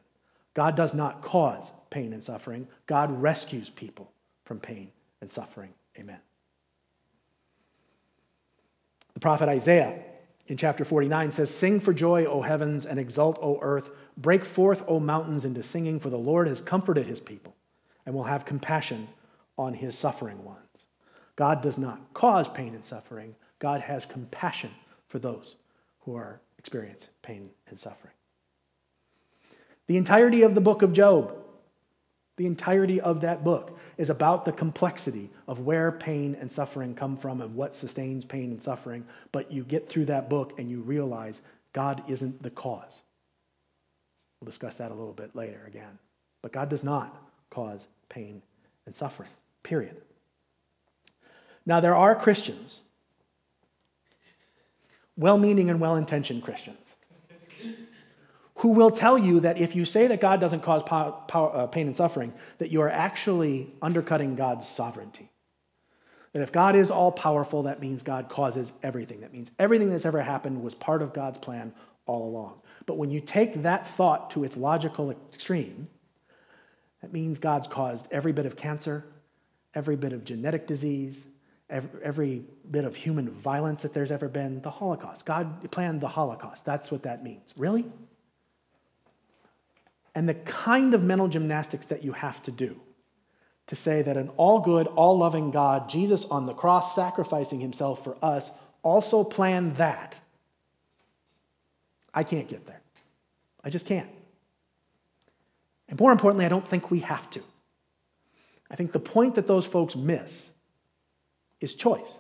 God 0.53 0.75
does 0.75 0.93
not 0.93 1.21
cause 1.21 1.71
pain 1.89 2.11
and 2.11 2.23
suffering, 2.23 2.67
God 2.87 3.21
rescues 3.21 3.69
people 3.69 4.11
from 4.43 4.59
pain 4.59 4.91
and 5.21 5.31
suffering. 5.31 5.73
Amen. 5.97 6.19
The 9.13 9.19
prophet 9.19 9.47
Isaiah 9.47 9.99
in 10.47 10.57
chapter 10.57 10.83
49 10.83 11.31
says, 11.31 11.53
Sing 11.53 11.79
for 11.79 11.93
joy, 11.93 12.25
O 12.25 12.41
heavens, 12.41 12.85
and 12.85 12.99
exult, 12.99 13.37
O 13.41 13.59
earth. 13.61 13.91
Break 14.17 14.43
forth, 14.43 14.83
O 14.87 14.99
mountains, 14.99 15.45
into 15.45 15.63
singing, 15.63 15.99
for 15.99 16.09
the 16.09 16.17
Lord 16.17 16.47
has 16.47 16.59
comforted 16.59 17.05
his 17.05 17.19
people 17.19 17.55
and 18.05 18.15
will 18.15 18.23
have 18.23 18.45
compassion 18.45 19.07
on 19.57 19.73
his 19.73 19.97
suffering 19.97 20.43
ones. 20.43 20.57
God 21.35 21.61
does 21.61 21.77
not 21.77 22.13
cause 22.13 22.47
pain 22.47 22.73
and 22.73 22.83
suffering, 22.83 23.35
God 23.59 23.81
has 23.81 24.05
compassion 24.05 24.71
for 25.07 25.19
those 25.19 25.55
who 26.01 26.15
are 26.15 26.41
experiencing 26.57 27.09
pain 27.21 27.49
and 27.67 27.79
suffering. 27.79 28.13
The 29.87 29.97
entirety 29.97 30.43
of 30.43 30.55
the 30.55 30.61
book 30.61 30.81
of 30.81 30.93
Job, 30.93 31.35
the 32.37 32.45
entirety 32.45 33.01
of 33.01 33.21
that 33.21 33.43
book 33.43 33.77
is 33.97 34.09
about 34.09 34.45
the 34.45 34.51
complexity 34.51 35.29
of 35.47 35.59
where 35.59 35.91
pain 35.91 36.35
and 36.39 36.51
suffering 36.51 36.95
come 36.95 37.17
from 37.17 37.41
and 37.41 37.55
what 37.55 37.75
sustains 37.75 38.25
pain 38.25 38.51
and 38.51 38.63
suffering. 38.63 39.05
But 39.31 39.51
you 39.51 39.63
get 39.63 39.89
through 39.89 40.05
that 40.05 40.29
book 40.29 40.57
and 40.57 40.69
you 40.69 40.81
realize 40.81 41.41
God 41.73 42.03
isn't 42.07 42.41
the 42.41 42.49
cause. 42.49 43.01
We'll 44.39 44.47
discuss 44.47 44.77
that 44.77 44.91
a 44.91 44.95
little 44.95 45.13
bit 45.13 45.35
later 45.35 45.63
again. 45.67 45.99
But 46.41 46.51
God 46.51 46.69
does 46.69 46.83
not 46.83 47.15
cause 47.49 47.85
pain 48.09 48.41
and 48.85 48.95
suffering, 48.95 49.29
period. 49.61 50.01
Now, 51.65 51.79
there 51.79 51.95
are 51.95 52.15
Christians, 52.15 52.81
well 55.17 55.37
meaning 55.37 55.69
and 55.69 55.79
well 55.79 55.95
intentioned 55.95 56.43
Christians, 56.43 56.77
who 58.55 58.69
will 58.69 58.91
tell 58.91 59.17
you 59.17 59.39
that 59.41 59.57
if 59.57 59.75
you 59.75 59.85
say 59.85 60.07
that 60.07 60.21
God 60.21 60.39
doesn't 60.39 60.61
cause 60.61 60.83
uh, 60.89 61.67
pain 61.67 61.87
and 61.87 61.95
suffering, 61.95 62.33
that 62.59 62.71
you 62.71 62.81
are 62.81 62.89
actually 62.89 63.73
undercutting 63.81 64.35
God's 64.35 64.67
sovereignty. 64.67 65.29
That 66.33 66.41
if 66.41 66.51
God 66.51 66.75
is 66.75 66.91
all 66.91 67.11
powerful, 67.11 67.63
that 67.63 67.81
means 67.81 68.03
God 68.03 68.29
causes 68.29 68.71
everything. 68.83 69.21
That 69.21 69.33
means 69.33 69.51
everything 69.59 69.89
that's 69.89 70.05
ever 70.05 70.21
happened 70.21 70.63
was 70.63 70.73
part 70.73 71.01
of 71.01 71.13
God's 71.13 71.37
plan 71.37 71.73
all 72.05 72.27
along. 72.27 72.61
But 72.85 72.97
when 72.97 73.11
you 73.11 73.19
take 73.19 73.63
that 73.63 73.87
thought 73.87 74.31
to 74.31 74.43
its 74.43 74.55
logical 74.55 75.11
extreme, 75.11 75.89
that 77.01 77.11
means 77.11 77.39
God's 77.39 77.67
caused 77.67 78.07
every 78.11 78.31
bit 78.31 78.45
of 78.45 78.55
cancer, 78.55 79.05
every 79.73 79.95
bit 79.95 80.13
of 80.13 80.23
genetic 80.23 80.67
disease, 80.67 81.25
every, 81.71 82.03
every, 82.03 82.43
bit 82.69 82.85
of 82.85 82.95
human 82.95 83.29
violence 83.29 83.81
that 83.81 83.93
there's 83.93 84.11
ever 84.11 84.27
been, 84.27 84.61
the 84.61 84.69
Holocaust. 84.69 85.25
God 85.25 85.71
planned 85.71 86.01
the 86.01 86.07
Holocaust. 86.07 86.63
That's 86.63 86.91
what 86.91 87.03
that 87.03 87.23
means. 87.23 87.53
Really? 87.57 87.85
And 90.13 90.29
the 90.29 90.33
kind 90.33 90.93
of 90.93 91.01
mental 91.01 91.27
gymnastics 91.27 91.87
that 91.87 92.03
you 92.03 92.13
have 92.13 92.41
to 92.43 92.51
do 92.51 92.79
to 93.67 93.75
say 93.75 94.01
that 94.01 94.17
an 94.17 94.29
all 94.37 94.59
good, 94.59 94.87
all 94.87 95.17
loving 95.17 95.51
God, 95.51 95.89
Jesus 95.89 96.25
on 96.25 96.45
the 96.45 96.53
cross 96.53 96.93
sacrificing 96.93 97.59
himself 97.59 98.03
for 98.03 98.17
us, 98.21 98.51
also 98.83 99.23
planned 99.23 99.77
that. 99.77 100.19
I 102.13 102.23
can't 102.23 102.47
get 102.47 102.67
there. 102.67 102.81
I 103.63 103.69
just 103.69 103.85
can't. 103.85 104.09
And 105.87 105.99
more 105.99 106.11
importantly, 106.11 106.45
I 106.45 106.49
don't 106.49 106.67
think 106.67 106.91
we 106.91 106.99
have 106.99 107.29
to. 107.31 107.41
I 108.69 108.75
think 108.75 108.91
the 108.91 108.99
point 108.99 109.35
that 109.35 109.47
those 109.47 109.65
folks 109.65 109.95
miss 109.95 110.50
is 111.61 111.75
choice. 111.75 112.17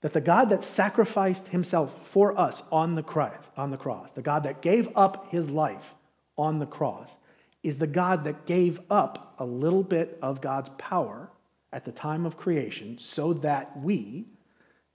That 0.00 0.12
the 0.12 0.20
God 0.20 0.50
that 0.50 0.64
sacrificed 0.64 1.48
himself 1.48 2.06
for 2.06 2.38
us 2.38 2.62
on 2.72 2.96
the 2.96 3.02
cross, 3.02 3.50
on 3.56 3.70
the 3.70 3.76
cross, 3.76 4.12
the 4.12 4.22
God 4.22 4.42
that 4.42 4.62
gave 4.62 4.88
up 4.96 5.30
his 5.30 5.50
life 5.50 5.94
on 6.36 6.58
the 6.58 6.66
cross, 6.66 7.16
is 7.62 7.78
the 7.78 7.86
God 7.86 8.24
that 8.24 8.46
gave 8.46 8.80
up 8.90 9.34
a 9.38 9.44
little 9.44 9.82
bit 9.82 10.18
of 10.22 10.40
God's 10.40 10.70
power 10.78 11.30
at 11.72 11.84
the 11.84 11.92
time 11.92 12.24
of 12.24 12.36
creation 12.36 12.98
so 12.98 13.32
that 13.32 13.78
we, 13.80 14.26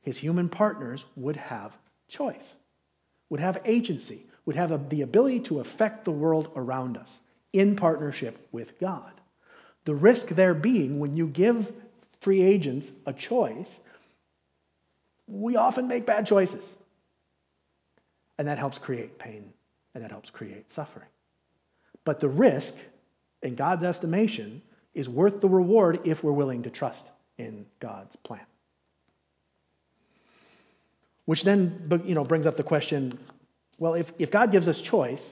his 0.02 0.20
human 0.20 0.50
partners, 0.50 1.06
would 1.16 1.36
have 1.36 1.78
choice, 2.08 2.54
would 3.30 3.40
have 3.40 3.62
agency, 3.66 4.26
would 4.46 4.56
have 4.56 4.90
the 4.90 5.02
ability 5.02 5.40
to 5.42 5.60
affect 5.60 6.06
the 6.06 6.12
world 6.12 6.52
around 6.56 6.98
us 6.98 7.20
in 7.54 7.76
partnership 7.76 8.48
with 8.52 8.80
God. 8.80 9.12
The 9.86 9.96
risk 9.96 10.30
there 10.30 10.54
being 10.54 11.00
when 11.00 11.16
you 11.18 11.28
give 11.28 11.74
free 12.22 12.42
agents 12.42 12.92
a 13.06 13.12
choice, 13.12 13.82
we 15.28 15.56
often 15.56 15.88
make 15.88 16.06
bad 16.06 16.26
choices. 16.26 16.64
And 18.38 18.48
that 18.48 18.58
helps 18.58 18.78
create 18.78 19.20
pain 19.20 19.54
and 19.94 20.04
that 20.04 20.12
helps 20.12 20.30
create 20.30 20.72
suffering. 20.72 21.08
But 22.06 22.20
the 22.20 22.30
risk, 22.30 22.76
in 23.44 23.56
God's 23.56 23.84
estimation, 23.84 24.62
is 24.94 25.10
worth 25.10 25.42
the 25.42 25.50
reward 25.50 26.00
if 26.06 26.24
we're 26.24 26.32
willing 26.32 26.64
to 26.64 26.70
trust 26.70 27.06
in 27.38 27.66
God's 27.80 28.16
plan. 28.16 28.46
Which 31.26 31.44
then 31.44 31.90
you 32.06 32.16
know, 32.16 32.24
brings 32.24 32.46
up 32.46 32.58
the 32.58 32.64
question 32.64 33.18
well, 33.78 33.96
if, 33.96 34.14
if 34.20 34.30
God 34.30 34.52
gives 34.52 34.68
us 34.68 34.80
choice, 34.80 35.32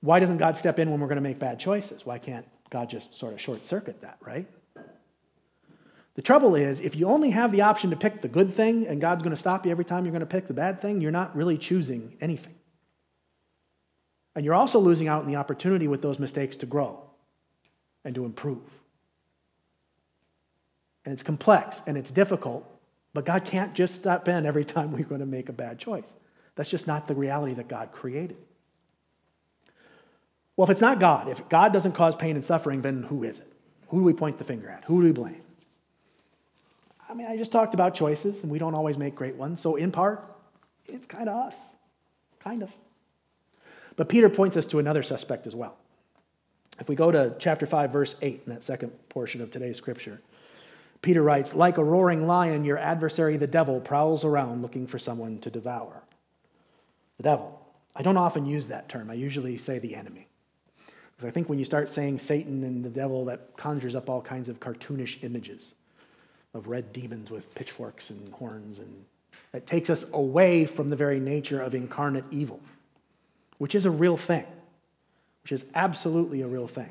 why 0.00 0.20
doesn't 0.20 0.36
God 0.36 0.56
step 0.56 0.78
in 0.78 0.92
when 0.92 1.00
we're 1.00 1.08
going 1.08 1.16
to 1.16 1.22
make 1.22 1.40
bad 1.40 1.58
choices? 1.58 2.06
Why 2.06 2.18
can't 2.18 2.46
God 2.70 2.88
just 2.88 3.14
sort 3.14 3.32
of 3.32 3.40
short 3.40 3.64
circuit 3.64 4.00
that, 4.02 4.16
right? 4.20 4.46
The 6.14 6.22
trouble 6.22 6.54
is, 6.54 6.80
if 6.80 6.94
you 6.94 7.08
only 7.08 7.30
have 7.30 7.52
the 7.52 7.62
option 7.62 7.90
to 7.90 7.96
pick 7.96 8.20
the 8.20 8.28
good 8.28 8.54
thing 8.54 8.86
and 8.86 9.00
God's 9.00 9.22
going 9.22 9.34
to 9.34 9.40
stop 9.40 9.64
you 9.64 9.70
every 9.70 9.84
time 9.84 10.04
you're 10.04 10.12
going 10.12 10.20
to 10.20 10.26
pick 10.26 10.46
the 10.46 10.54
bad 10.54 10.80
thing, 10.80 11.00
you're 11.00 11.10
not 11.10 11.34
really 11.34 11.56
choosing 11.56 12.16
anything. 12.20 12.54
And 14.34 14.44
you're 14.44 14.54
also 14.54 14.78
losing 14.78 15.08
out 15.08 15.22
on 15.22 15.26
the 15.26 15.36
opportunity 15.36 15.88
with 15.88 16.02
those 16.02 16.18
mistakes 16.18 16.56
to 16.56 16.66
grow 16.66 17.02
and 18.04 18.14
to 18.14 18.24
improve. 18.24 18.80
And 21.04 21.12
it's 21.12 21.22
complex 21.22 21.80
and 21.86 21.96
it's 21.96 22.10
difficult, 22.10 22.66
but 23.14 23.24
God 23.24 23.44
can't 23.44 23.74
just 23.74 23.94
step 23.94 24.28
in 24.28 24.44
every 24.46 24.64
time 24.64 24.92
we're 24.92 25.04
going 25.04 25.20
to 25.20 25.26
make 25.26 25.48
a 25.48 25.52
bad 25.52 25.78
choice. 25.78 26.14
That's 26.56 26.70
just 26.70 26.86
not 26.86 27.08
the 27.08 27.14
reality 27.14 27.54
that 27.54 27.68
God 27.68 27.90
created. 27.92 28.36
Well, 30.56 30.64
if 30.64 30.70
it's 30.70 30.82
not 30.82 31.00
God, 31.00 31.28
if 31.28 31.48
God 31.48 31.72
doesn't 31.72 31.92
cause 31.92 32.14
pain 32.14 32.36
and 32.36 32.44
suffering, 32.44 32.82
then 32.82 33.04
who 33.04 33.24
is 33.24 33.38
it? 33.38 33.50
Who 33.88 34.00
do 34.00 34.04
we 34.04 34.12
point 34.12 34.36
the 34.38 34.44
finger 34.44 34.68
at? 34.68 34.84
Who 34.84 35.00
do 35.00 35.06
we 35.06 35.12
blame? 35.12 35.40
I 37.12 37.14
mean, 37.14 37.26
I 37.26 37.36
just 37.36 37.52
talked 37.52 37.74
about 37.74 37.92
choices, 37.92 38.42
and 38.42 38.50
we 38.50 38.58
don't 38.58 38.74
always 38.74 38.96
make 38.96 39.14
great 39.14 39.36
ones. 39.36 39.60
So, 39.60 39.76
in 39.76 39.92
part, 39.92 40.24
it's 40.88 41.06
kind 41.06 41.28
of 41.28 41.36
us. 41.36 41.60
Kind 42.40 42.62
of. 42.62 42.74
But 43.96 44.08
Peter 44.08 44.30
points 44.30 44.56
us 44.56 44.64
to 44.68 44.78
another 44.78 45.02
suspect 45.02 45.46
as 45.46 45.54
well. 45.54 45.76
If 46.80 46.88
we 46.88 46.94
go 46.94 47.12
to 47.12 47.34
chapter 47.38 47.66
5, 47.66 47.92
verse 47.92 48.16
8, 48.22 48.44
in 48.46 48.52
that 48.54 48.62
second 48.62 48.92
portion 49.10 49.42
of 49.42 49.50
today's 49.50 49.76
scripture, 49.76 50.22
Peter 51.02 51.22
writes, 51.22 51.54
Like 51.54 51.76
a 51.76 51.84
roaring 51.84 52.26
lion, 52.26 52.64
your 52.64 52.78
adversary, 52.78 53.36
the 53.36 53.46
devil, 53.46 53.78
prowls 53.78 54.24
around 54.24 54.62
looking 54.62 54.86
for 54.86 54.98
someone 54.98 55.38
to 55.40 55.50
devour 55.50 56.02
the 57.18 57.24
devil. 57.24 57.60
I 57.94 58.02
don't 58.02 58.16
often 58.16 58.46
use 58.46 58.68
that 58.68 58.88
term. 58.88 59.10
I 59.10 59.14
usually 59.14 59.58
say 59.58 59.78
the 59.78 59.96
enemy. 59.96 60.28
Because 61.10 61.28
I 61.28 61.30
think 61.30 61.50
when 61.50 61.58
you 61.58 61.66
start 61.66 61.90
saying 61.90 62.20
Satan 62.20 62.64
and 62.64 62.82
the 62.82 62.88
devil, 62.88 63.26
that 63.26 63.54
conjures 63.58 63.94
up 63.94 64.08
all 64.08 64.22
kinds 64.22 64.48
of 64.48 64.60
cartoonish 64.60 65.22
images. 65.22 65.74
Of 66.54 66.68
red 66.68 66.92
demons 66.92 67.30
with 67.30 67.54
pitchforks 67.54 68.10
and 68.10 68.28
horns, 68.30 68.78
and 68.78 69.04
that 69.52 69.66
takes 69.66 69.90
us 69.90 70.04
away 70.12 70.64
from 70.66 70.90
the 70.90 70.96
very 70.96 71.20
nature 71.20 71.60
of 71.60 71.74
incarnate 71.74 72.24
evil, 72.30 72.60
which 73.58 73.74
is 73.74 73.86
a 73.86 73.90
real 73.90 74.16
thing, 74.16 74.44
which 75.42 75.52
is 75.52 75.64
absolutely 75.74 76.42
a 76.42 76.46
real 76.46 76.66
thing. 76.66 76.90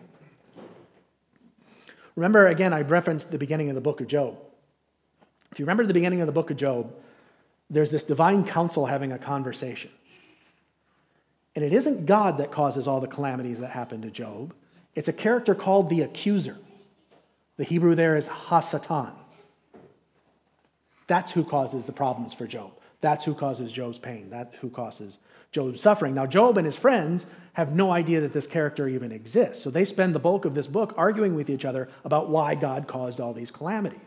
Remember, 2.15 2.47
again, 2.47 2.73
I 2.73 2.81
referenced 2.81 3.31
the 3.31 3.37
beginning 3.37 3.69
of 3.69 3.75
the 3.75 3.81
book 3.81 4.01
of 4.01 4.07
Job. 4.07 4.37
If 5.51 5.59
you 5.59 5.65
remember 5.65 5.85
the 5.85 5.93
beginning 5.93 6.21
of 6.21 6.27
the 6.27 6.33
book 6.33 6.51
of 6.51 6.57
Job, 6.57 6.93
there's 7.69 7.91
this 7.91 8.03
divine 8.03 8.45
council 8.45 8.85
having 8.85 9.11
a 9.11 9.17
conversation. 9.17 9.91
And 11.55 11.65
it 11.65 11.73
isn't 11.73 12.05
God 12.05 12.37
that 12.37 12.51
causes 12.51 12.87
all 12.87 13.01
the 13.01 13.07
calamities 13.07 13.59
that 13.59 13.71
happen 13.71 14.01
to 14.01 14.11
Job. 14.11 14.53
It's 14.95 15.07
a 15.07 15.13
character 15.13 15.55
called 15.55 15.89
the 15.89 16.01
accuser. 16.01 16.57
The 17.57 17.63
Hebrew 17.63 17.95
there 17.95 18.15
is 18.17 18.27
Hasatan. 18.27 19.13
That's 21.07 21.31
who 21.31 21.43
causes 21.43 21.85
the 21.85 21.91
problems 21.91 22.33
for 22.33 22.47
Job. 22.47 22.71
That's 23.01 23.23
who 23.23 23.33
causes 23.33 23.71
Job's 23.71 23.97
pain. 23.97 24.29
That's 24.29 24.55
who 24.57 24.69
causes 24.69 25.17
Job's 25.51 25.81
suffering. 25.81 26.13
Now, 26.13 26.27
Job 26.27 26.57
and 26.57 26.65
his 26.65 26.77
friends 26.77 27.25
have 27.53 27.75
no 27.75 27.91
idea 27.91 28.21
that 28.21 28.31
this 28.31 28.47
character 28.47 28.87
even 28.87 29.11
exists. 29.11 29.61
So 29.61 29.69
they 29.69 29.83
spend 29.83 30.15
the 30.15 30.19
bulk 30.19 30.45
of 30.45 30.55
this 30.55 30.67
book 30.67 30.93
arguing 30.95 31.35
with 31.35 31.49
each 31.49 31.65
other 31.65 31.89
about 32.05 32.29
why 32.29 32.55
God 32.55 32.87
caused 32.87 33.19
all 33.19 33.33
these 33.33 33.51
calamities. 33.51 33.99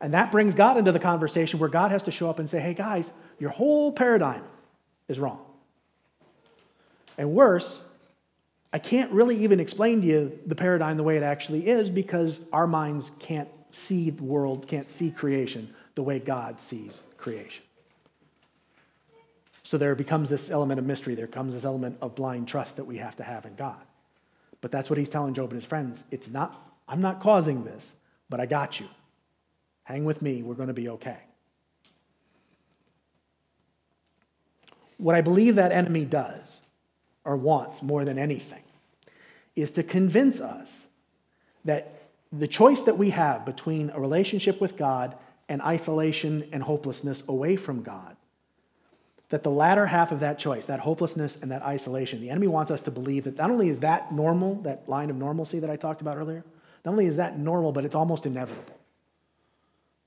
And 0.00 0.14
that 0.14 0.30
brings 0.30 0.54
God 0.54 0.76
into 0.76 0.92
the 0.92 1.00
conversation 1.00 1.58
where 1.58 1.68
God 1.68 1.90
has 1.90 2.02
to 2.04 2.10
show 2.10 2.28
up 2.28 2.38
and 2.38 2.48
say, 2.48 2.60
hey, 2.60 2.74
guys, 2.74 3.10
your 3.38 3.50
whole 3.50 3.90
paradigm 3.90 4.44
is 5.08 5.18
wrong. 5.18 5.40
And 7.18 7.32
worse, 7.32 7.80
I 8.72 8.78
can't 8.78 9.10
really 9.12 9.42
even 9.44 9.60
explain 9.60 10.00
to 10.02 10.06
you 10.06 10.38
the 10.46 10.54
paradigm 10.54 10.96
the 10.96 11.02
way 11.02 11.16
it 11.16 11.22
actually 11.22 11.68
is 11.68 11.90
because 11.90 12.38
our 12.52 12.66
minds 12.66 13.10
can't 13.18 13.48
see 13.72 14.10
the 14.10 14.22
world, 14.22 14.68
can't 14.68 14.88
see 14.88 15.10
creation 15.10 15.72
the 15.94 16.02
way 16.02 16.18
God 16.18 16.60
sees 16.60 17.02
creation. 17.16 17.64
So 19.62 19.78
there 19.78 19.94
becomes 19.94 20.28
this 20.28 20.50
element 20.50 20.78
of 20.80 20.86
mystery. 20.86 21.14
There 21.14 21.26
comes 21.26 21.54
this 21.54 21.64
element 21.64 21.98
of 22.00 22.14
blind 22.14 22.48
trust 22.48 22.76
that 22.76 22.84
we 22.84 22.98
have 22.98 23.16
to 23.16 23.22
have 23.22 23.46
in 23.46 23.54
God. 23.54 23.80
But 24.60 24.70
that's 24.70 24.90
what 24.90 24.98
he's 24.98 25.10
telling 25.10 25.34
Job 25.34 25.50
and 25.50 25.60
his 25.60 25.68
friends. 25.68 26.04
It's 26.10 26.28
not, 26.30 26.74
I'm 26.88 27.00
not 27.00 27.20
causing 27.20 27.64
this, 27.64 27.92
but 28.28 28.40
I 28.40 28.46
got 28.46 28.80
you. 28.80 28.88
Hang 29.84 30.04
with 30.04 30.22
me. 30.22 30.42
We're 30.42 30.54
going 30.54 30.68
to 30.68 30.74
be 30.74 30.88
okay. 30.88 31.18
What 34.98 35.14
I 35.14 35.20
believe 35.20 35.56
that 35.56 35.72
enemy 35.72 36.04
does 36.04 36.60
or 37.24 37.36
wants 37.36 37.82
more 37.82 38.04
than 38.04 38.18
anything 38.18 38.62
is 39.56 39.72
to 39.72 39.82
convince 39.82 40.40
us 40.40 40.86
that 41.64 42.02
the 42.32 42.48
choice 42.48 42.84
that 42.84 42.96
we 42.96 43.10
have 43.10 43.44
between 43.44 43.90
a 43.90 44.00
relationship 44.00 44.60
with 44.60 44.76
God 44.76 45.16
and 45.48 45.60
isolation 45.62 46.48
and 46.52 46.62
hopelessness 46.62 47.22
away 47.28 47.56
from 47.56 47.82
God, 47.82 48.16
that 49.28 49.42
the 49.42 49.50
latter 49.50 49.86
half 49.86 50.12
of 50.12 50.20
that 50.20 50.38
choice, 50.38 50.66
that 50.66 50.80
hopelessness 50.80 51.38
and 51.40 51.50
that 51.50 51.62
isolation, 51.62 52.20
the 52.20 52.30
enemy 52.30 52.46
wants 52.46 52.70
us 52.70 52.82
to 52.82 52.90
believe 52.90 53.24
that 53.24 53.36
not 53.36 53.50
only 53.50 53.68
is 53.68 53.80
that 53.80 54.12
normal, 54.12 54.56
that 54.62 54.88
line 54.88 55.10
of 55.10 55.16
normalcy 55.16 55.58
that 55.58 55.70
I 55.70 55.76
talked 55.76 56.00
about 56.00 56.16
earlier, 56.16 56.44
not 56.84 56.92
only 56.92 57.06
is 57.06 57.16
that 57.16 57.38
normal, 57.38 57.72
but 57.72 57.84
it's 57.84 57.94
almost 57.94 58.26
inevitable. 58.26 58.78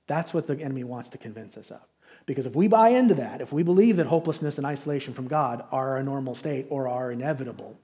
That's 0.08 0.34
what 0.34 0.48
the 0.48 0.60
enemy 0.60 0.84
wants 0.84 1.10
to 1.10 1.18
convince 1.18 1.58
us 1.58 1.72
of. 1.72 1.82
Because 2.26 2.46
if 2.46 2.56
we 2.56 2.68
buy 2.68 2.90
into 2.90 3.16
that, 3.16 3.42
if 3.42 3.52
we 3.52 3.64
believe 3.64 3.98
that 3.98 4.08
hopelessness 4.08 4.58
and 4.58 4.66
isolation 4.66 5.14
from 5.14 5.28
God 5.28 5.64
are 5.72 5.98
a 5.98 6.04
normal 6.04 6.36
state 6.36 6.68
or 6.70 6.88
are 6.88 7.12
inevitable, 7.12 7.78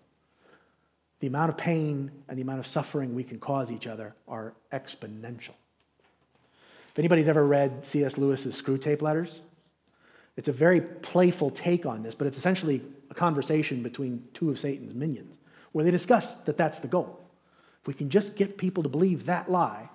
the 1.19 1.27
amount 1.27 1.49
of 1.49 1.57
pain 1.57 2.11
and 2.27 2.37
the 2.37 2.41
amount 2.41 2.59
of 2.59 2.67
suffering 2.67 3.13
we 3.13 3.23
can 3.23 3.39
cause 3.39 3.71
each 3.71 3.87
other 3.87 4.15
are 4.27 4.53
exponential. 4.71 5.53
If 6.91 6.99
anybody's 6.99 7.27
ever 7.27 7.45
read 7.45 7.85
C.S. 7.85 8.17
Lewis's 8.17 8.61
Screwtape 8.61 9.01
Letters, 9.01 9.39
it's 10.35 10.47
a 10.47 10.53
very 10.53 10.81
playful 10.81 11.49
take 11.49 11.85
on 11.85 12.03
this, 12.03 12.15
but 12.15 12.27
it's 12.27 12.37
essentially 12.37 12.81
a 13.09 13.13
conversation 13.13 13.83
between 13.83 14.27
two 14.33 14.49
of 14.49 14.59
Satan's 14.59 14.93
minions 14.93 15.37
where 15.71 15.85
they 15.85 15.91
discuss 15.91 16.35
that 16.35 16.57
that's 16.57 16.79
the 16.79 16.87
goal. 16.87 17.19
If 17.81 17.87
we 17.87 17.93
can 17.93 18.09
just 18.09 18.35
get 18.35 18.57
people 18.57 18.83
to 18.83 18.89
believe 18.89 19.25
that 19.25 19.49
lie, 19.49 19.89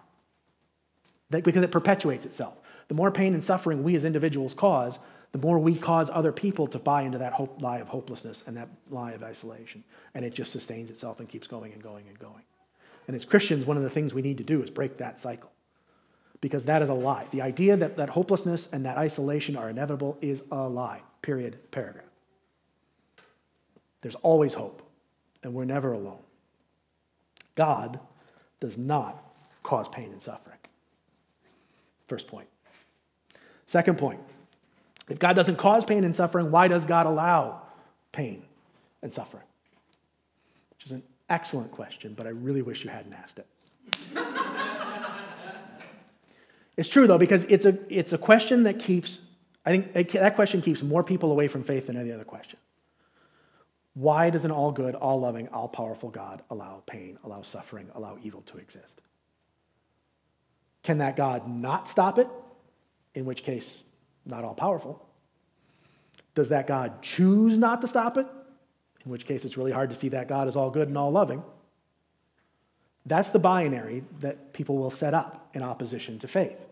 that, 1.30 1.44
because 1.44 1.62
it 1.62 1.70
perpetuates 1.70 2.24
itself. 2.24 2.54
The 2.88 2.94
more 2.94 3.10
pain 3.10 3.34
and 3.34 3.44
suffering 3.44 3.82
we 3.82 3.96
as 3.96 4.04
individuals 4.04 4.54
cause, 4.54 4.98
the 5.32 5.38
more 5.38 5.58
we 5.58 5.74
cause 5.74 6.08
other 6.08 6.32
people 6.32 6.66
to 6.68 6.78
buy 6.78 7.02
into 7.02 7.18
that 7.18 7.32
hope, 7.32 7.60
lie 7.60 7.78
of 7.78 7.88
hopelessness 7.88 8.42
and 8.46 8.56
that 8.56 8.68
lie 8.90 9.12
of 9.12 9.22
isolation. 9.22 9.84
And 10.14 10.24
it 10.24 10.34
just 10.34 10.52
sustains 10.52 10.88
itself 10.88 11.20
and 11.20 11.28
keeps 11.28 11.46
going 11.46 11.72
and 11.72 11.82
going 11.82 12.06
and 12.08 12.18
going. 12.18 12.44
And 13.06 13.14
as 13.14 13.24
Christians, 13.24 13.66
one 13.66 13.76
of 13.76 13.82
the 13.82 13.90
things 13.90 14.14
we 14.14 14.22
need 14.22 14.38
to 14.38 14.44
do 14.44 14.62
is 14.62 14.70
break 14.70 14.98
that 14.98 15.18
cycle. 15.18 15.50
Because 16.40 16.66
that 16.66 16.82
is 16.82 16.88
a 16.88 16.94
lie. 16.94 17.26
The 17.30 17.42
idea 17.42 17.76
that, 17.76 17.96
that 17.96 18.10
hopelessness 18.10 18.68
and 18.72 18.84
that 18.84 18.98
isolation 18.98 19.56
are 19.56 19.70
inevitable 19.70 20.18
is 20.20 20.44
a 20.50 20.68
lie. 20.68 21.02
Period. 21.22 21.58
Paragraph. 21.70 22.04
There's 24.02 24.14
always 24.16 24.54
hope, 24.54 24.82
and 25.42 25.54
we're 25.54 25.64
never 25.64 25.92
alone. 25.92 26.22
God 27.54 27.98
does 28.60 28.76
not 28.78 29.22
cause 29.62 29.88
pain 29.88 30.12
and 30.12 30.22
suffering. 30.22 30.58
First 32.06 32.28
point. 32.28 32.48
Second 33.66 33.98
point 33.98 34.20
if 35.08 35.18
God 35.18 35.34
doesn't 35.34 35.56
cause 35.56 35.84
pain 35.84 36.04
and 36.04 36.14
suffering, 36.14 36.50
why 36.50 36.68
does 36.68 36.84
God 36.84 37.06
allow 37.06 37.62
pain 38.12 38.42
and 39.02 39.12
suffering? 39.12 39.44
Which 40.70 40.86
is 40.86 40.92
an 40.92 41.02
excellent 41.28 41.70
question, 41.70 42.14
but 42.14 42.26
I 42.26 42.30
really 42.30 42.62
wish 42.62 42.84
you 42.84 42.90
hadn't 42.90 43.12
asked 43.12 43.38
it. 43.38 43.46
it's 46.76 46.88
true, 46.88 47.06
though, 47.06 47.18
because 47.18 47.44
it's 47.44 47.64
a, 47.64 47.78
it's 47.88 48.12
a 48.12 48.18
question 48.18 48.64
that 48.64 48.78
keeps, 48.78 49.18
I 49.64 49.70
think 49.70 50.12
that 50.12 50.34
question 50.34 50.60
keeps 50.60 50.82
more 50.82 51.02
people 51.02 51.32
away 51.32 51.48
from 51.48 51.64
faith 51.64 51.86
than 51.86 51.96
any 51.96 52.12
other 52.12 52.24
question. 52.24 52.58
Why 53.94 54.28
does 54.28 54.44
an 54.44 54.50
all 54.50 54.72
good, 54.72 54.94
all 54.94 55.20
loving, 55.20 55.48
all 55.48 55.68
powerful 55.68 56.10
God 56.10 56.42
allow 56.50 56.82
pain, 56.86 57.18
allow 57.24 57.40
suffering, 57.40 57.88
allow 57.94 58.18
evil 58.22 58.42
to 58.42 58.58
exist? 58.58 59.00
Can 60.82 60.98
that 60.98 61.16
God 61.16 61.48
not 61.48 61.88
stop 61.88 62.18
it? 62.18 62.28
In 63.14 63.24
which 63.24 63.42
case, 63.42 63.82
not 64.26 64.44
all 64.44 64.54
powerful. 64.54 65.02
Does 66.34 66.50
that 66.50 66.66
God 66.66 67.00
choose 67.00 67.56
not 67.56 67.80
to 67.80 67.88
stop 67.88 68.18
it? 68.18 68.26
In 69.06 69.10
which 69.10 69.24
case, 69.24 69.46
it's 69.46 69.56
really 69.56 69.72
hard 69.72 69.88
to 69.88 69.96
see 69.96 70.10
that 70.10 70.28
God 70.28 70.46
is 70.46 70.56
all 70.56 70.68
good 70.68 70.88
and 70.88 70.98
all 70.98 71.10
loving. 71.10 71.42
That's 73.06 73.30
the 73.30 73.38
binary 73.38 74.04
that 74.20 74.52
people 74.52 74.76
will 74.76 74.90
set 74.90 75.14
up 75.14 75.48
in 75.54 75.62
opposition 75.62 76.18
to 76.18 76.28
faith. 76.28 76.66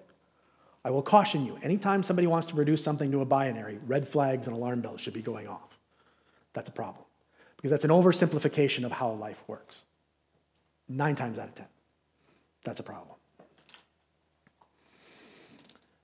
I 0.84 0.90
will 0.90 1.02
caution 1.02 1.46
you 1.46 1.58
anytime 1.62 2.02
somebody 2.02 2.26
wants 2.26 2.48
to 2.48 2.56
reduce 2.56 2.82
something 2.82 3.10
to 3.12 3.20
a 3.20 3.24
binary, 3.24 3.78
red 3.86 4.06
flags 4.06 4.46
and 4.46 4.54
alarm 4.54 4.80
bells 4.80 5.00
should 5.00 5.14
be 5.14 5.22
going 5.22 5.48
off. 5.48 5.78
That's 6.52 6.68
a 6.68 6.72
problem. 6.72 7.04
Because 7.56 7.70
that's 7.70 7.84
an 7.84 7.90
oversimplification 7.90 8.84
of 8.84 8.92
how 8.92 9.12
life 9.12 9.42
works. 9.46 9.82
Nine 10.88 11.16
times 11.16 11.38
out 11.38 11.48
of 11.48 11.54
ten. 11.54 11.66
That's 12.64 12.80
a 12.80 12.82
problem. 12.82 13.16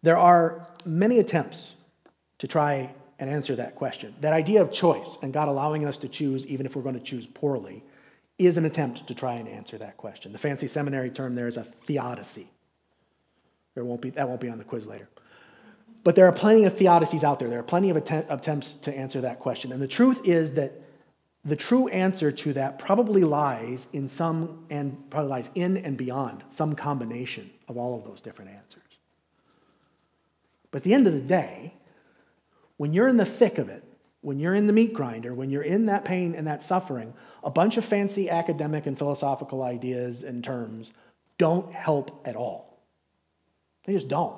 There 0.03 0.16
are 0.16 0.66
many 0.87 1.19
attempts 1.19 1.75
to 2.38 2.47
try 2.47 2.95
and 3.19 3.29
answer 3.29 3.57
that 3.57 3.75
question. 3.75 4.14
That 4.21 4.33
idea 4.33 4.62
of 4.62 4.73
choice 4.73 5.19
and 5.21 5.33
God 5.33 5.49
allowing 5.49 5.85
us 5.85 5.99
to 5.99 6.09
choose, 6.09 6.47
even 6.47 6.64
if 6.64 6.75
we're 6.75 6.83
going 6.83 6.95
to 6.95 7.01
choose 7.01 7.27
poorly, 7.27 7.83
is 8.40 8.57
an 8.57 8.64
attempt 8.64 9.07
to 9.07 9.14
try 9.14 9.35
and 9.35 9.48
answer 9.48 9.79
that 9.79 9.96
question. 9.96 10.33
The 10.33 10.38
fancy 10.38 10.66
seminary 10.66 11.11
term 11.11 11.35
there 11.35 11.48
is 11.48 11.57
a 11.57 11.64
theodicy. 11.64 12.48
There 13.74 13.85
won't 13.85 14.00
be, 14.00 14.11
that 14.11 14.29
won't 14.29 14.40
be 14.40 14.48
on 14.48 14.59
the 14.59 14.64
quiz 14.64 14.87
later. 14.87 15.09
But 16.03 16.16
there 16.16 16.26
are 16.26 16.33
plenty 16.33 16.64
of 16.64 16.74
theodicies 16.74 17.22
out 17.22 17.38
there. 17.38 17.48
There 17.48 17.61
are 17.61 17.64
plenty 17.64 17.90
of 17.90 17.96
attempt, 17.96 18.31
attempts 18.31 18.76
to 18.76 18.96
answer 18.96 19.20
that 19.20 19.38
question. 19.38 19.72
And 19.72 19.83
the 19.83 19.88
truth 19.88 20.20
is 20.24 20.55
that 20.55 20.72
the 21.44 21.57
true 21.57 21.88
answer 21.88 22.33
to 22.33 22.53
that 22.55 22.79
probably 22.79 23.22
lies 23.22 23.87
in 23.92 24.09
some, 24.09 24.66
and 24.70 25.09
probably 25.11 25.31
lies 25.31 25.50
in 25.55 25.76
and 25.79 25.96
beyond 25.96 26.44
some 26.48 26.74
combination 26.74 27.50
of 27.68 27.76
all 27.76 27.94
of 27.96 28.05
those 28.05 28.20
different 28.20 28.50
answers. 28.50 28.83
But 30.70 30.79
at 30.79 30.83
the 30.85 30.94
end 30.94 31.07
of 31.07 31.14
the 31.14 31.20
day, 31.20 31.74
when 32.76 32.92
you're 32.92 33.09
in 33.09 33.16
the 33.16 33.26
thick 33.26 33.59
of 33.59 33.68
it, 33.68 33.85
when 34.22 34.38
you're 34.38 34.55
in 34.55 34.66
the 34.66 34.72
meat 34.72 34.92
grinder, 34.92 35.35
when 35.35 35.50
you're 35.50 35.62
in 35.62 35.87
that 35.87 36.05
pain 36.05 36.35
and 36.35 36.46
that 36.46 36.62
suffering, 36.62 37.14
a 37.42 37.50
bunch 37.50 37.76
of 37.76 37.85
fancy 37.85 38.29
academic 38.29 38.87
and 38.87 38.98
philosophical 38.98 39.62
ideas 39.62 40.22
and 40.22 40.44
terms 40.44 40.90
don't 41.38 41.72
help 41.72 42.22
at 42.26 42.37
all. 42.37 42.83
They 43.85 43.94
just 43.94 44.09
don't. 44.09 44.37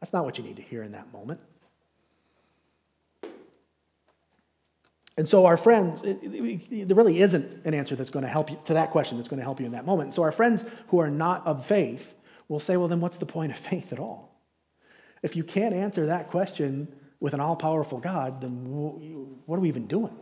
That's 0.00 0.12
not 0.12 0.24
what 0.24 0.38
you 0.38 0.44
need 0.44 0.56
to 0.56 0.62
hear 0.62 0.82
in 0.82 0.92
that 0.92 1.12
moment. 1.12 1.40
And 5.16 5.28
so, 5.28 5.44
our 5.46 5.56
friends, 5.56 6.02
it, 6.02 6.18
it, 6.22 6.88
there 6.88 6.96
really 6.96 7.20
isn't 7.20 7.66
an 7.66 7.74
answer 7.74 7.94
that's 7.94 8.10
going 8.10 8.24
to 8.24 8.30
help 8.30 8.50
you 8.50 8.58
to 8.64 8.74
that 8.74 8.90
question 8.90 9.18
that's 9.18 9.28
going 9.28 9.38
to 9.38 9.44
help 9.44 9.60
you 9.60 9.66
in 9.66 9.72
that 9.72 9.84
moment. 9.84 10.14
So, 10.14 10.22
our 10.22 10.32
friends 10.32 10.64
who 10.88 11.00
are 11.00 11.10
not 11.10 11.46
of 11.46 11.66
faith 11.66 12.14
will 12.48 12.60
say, 12.60 12.76
well, 12.76 12.88
then 12.88 13.00
what's 13.00 13.18
the 13.18 13.26
point 13.26 13.52
of 13.52 13.58
faith 13.70 13.92
at 13.92 13.98
all? 13.98 14.34
If 15.22 15.36
you 15.36 15.44
can't 15.44 15.74
answer 15.74 16.06
that 16.06 16.28
question 16.30 16.88
with 17.20 17.34
an 17.34 17.40
all 17.40 17.56
powerful 17.56 17.98
God, 17.98 18.40
then 18.40 18.64
what 19.46 19.56
are 19.56 19.60
we 19.60 19.68
even 19.68 19.86
doing? 19.86 20.16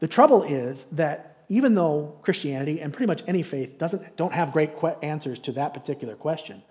The 0.00 0.08
trouble 0.08 0.42
is 0.42 0.86
that 0.92 1.44
even 1.48 1.74
though 1.74 2.16
Christianity 2.22 2.80
and 2.80 2.92
pretty 2.92 3.06
much 3.06 3.22
any 3.26 3.42
faith 3.42 3.78
doesn't, 3.78 4.16
don't 4.16 4.32
have 4.32 4.52
great 4.52 4.70
answers 5.02 5.38
to 5.40 5.52
that 5.52 5.74
particular 5.74 6.14
question, 6.14 6.62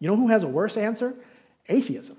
You 0.00 0.08
know 0.08 0.16
who 0.16 0.28
has 0.28 0.42
a 0.42 0.48
worse 0.48 0.76
answer? 0.76 1.14
Atheism. 1.68 2.16